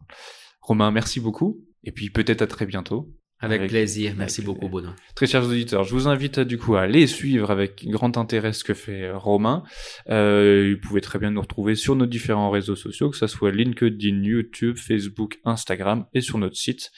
Romain, 0.61 0.91
merci 0.91 1.21
beaucoup. 1.21 1.65
Et 1.85 1.93
puis 1.93 2.11
peut-être 2.11 2.43
à 2.43 2.47
très 2.47 2.67
bientôt. 2.67 3.13
Avec, 3.41 3.69
plaisir. 3.69 4.15
Merci 4.17 4.43
beaucoup, 4.43 4.69
Bono. 4.69 4.91
Très 5.15 5.27
chers 5.27 5.45
auditeurs, 5.45 5.85
je 5.85 5.95
vous 5.95 6.09
invite 6.09 6.41
du 6.41 6.59
coup 6.59 6.75
à 6.75 6.83
aller 6.83 7.07
suivre 7.07 7.51
avec 7.51 7.87
grand 7.89 8.19
intérêt 8.19 8.53
ce 8.53 8.65
que 8.65 8.75
fait 8.75 9.05
euh, 9.05 9.17
Romain. 9.17 9.63
Euh, 10.11 10.75
vous 10.75 10.89
pouvez 10.89 11.01
très 11.01 11.19
bien 11.19 11.31
nous 11.31 11.41
retrouver 11.41 11.75
sur 11.75 11.97
nos 11.97 12.07
différents 12.07 12.51
réseaux 12.51 12.77
sociaux, 12.77 13.09
que 13.09 13.17
ce 13.17 13.27
soit 13.27 13.51
LinkedIn, 13.51 14.23
YouTube, 14.23 14.77
Facebook, 14.77 15.39
Instagram 15.45 16.05
et 16.13 16.21
sur 16.21 16.37
notre 16.37 16.57
site. 16.57 16.91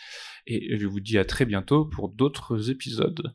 Et 0.47 0.77
je 0.77 0.87
vous 0.89 1.01
dis 1.01 1.19
à 1.19 1.25
très 1.25 1.45
bientôt 1.45 1.85
pour 1.85 2.09
d'autres 2.09 2.71
épisodes. 2.71 3.35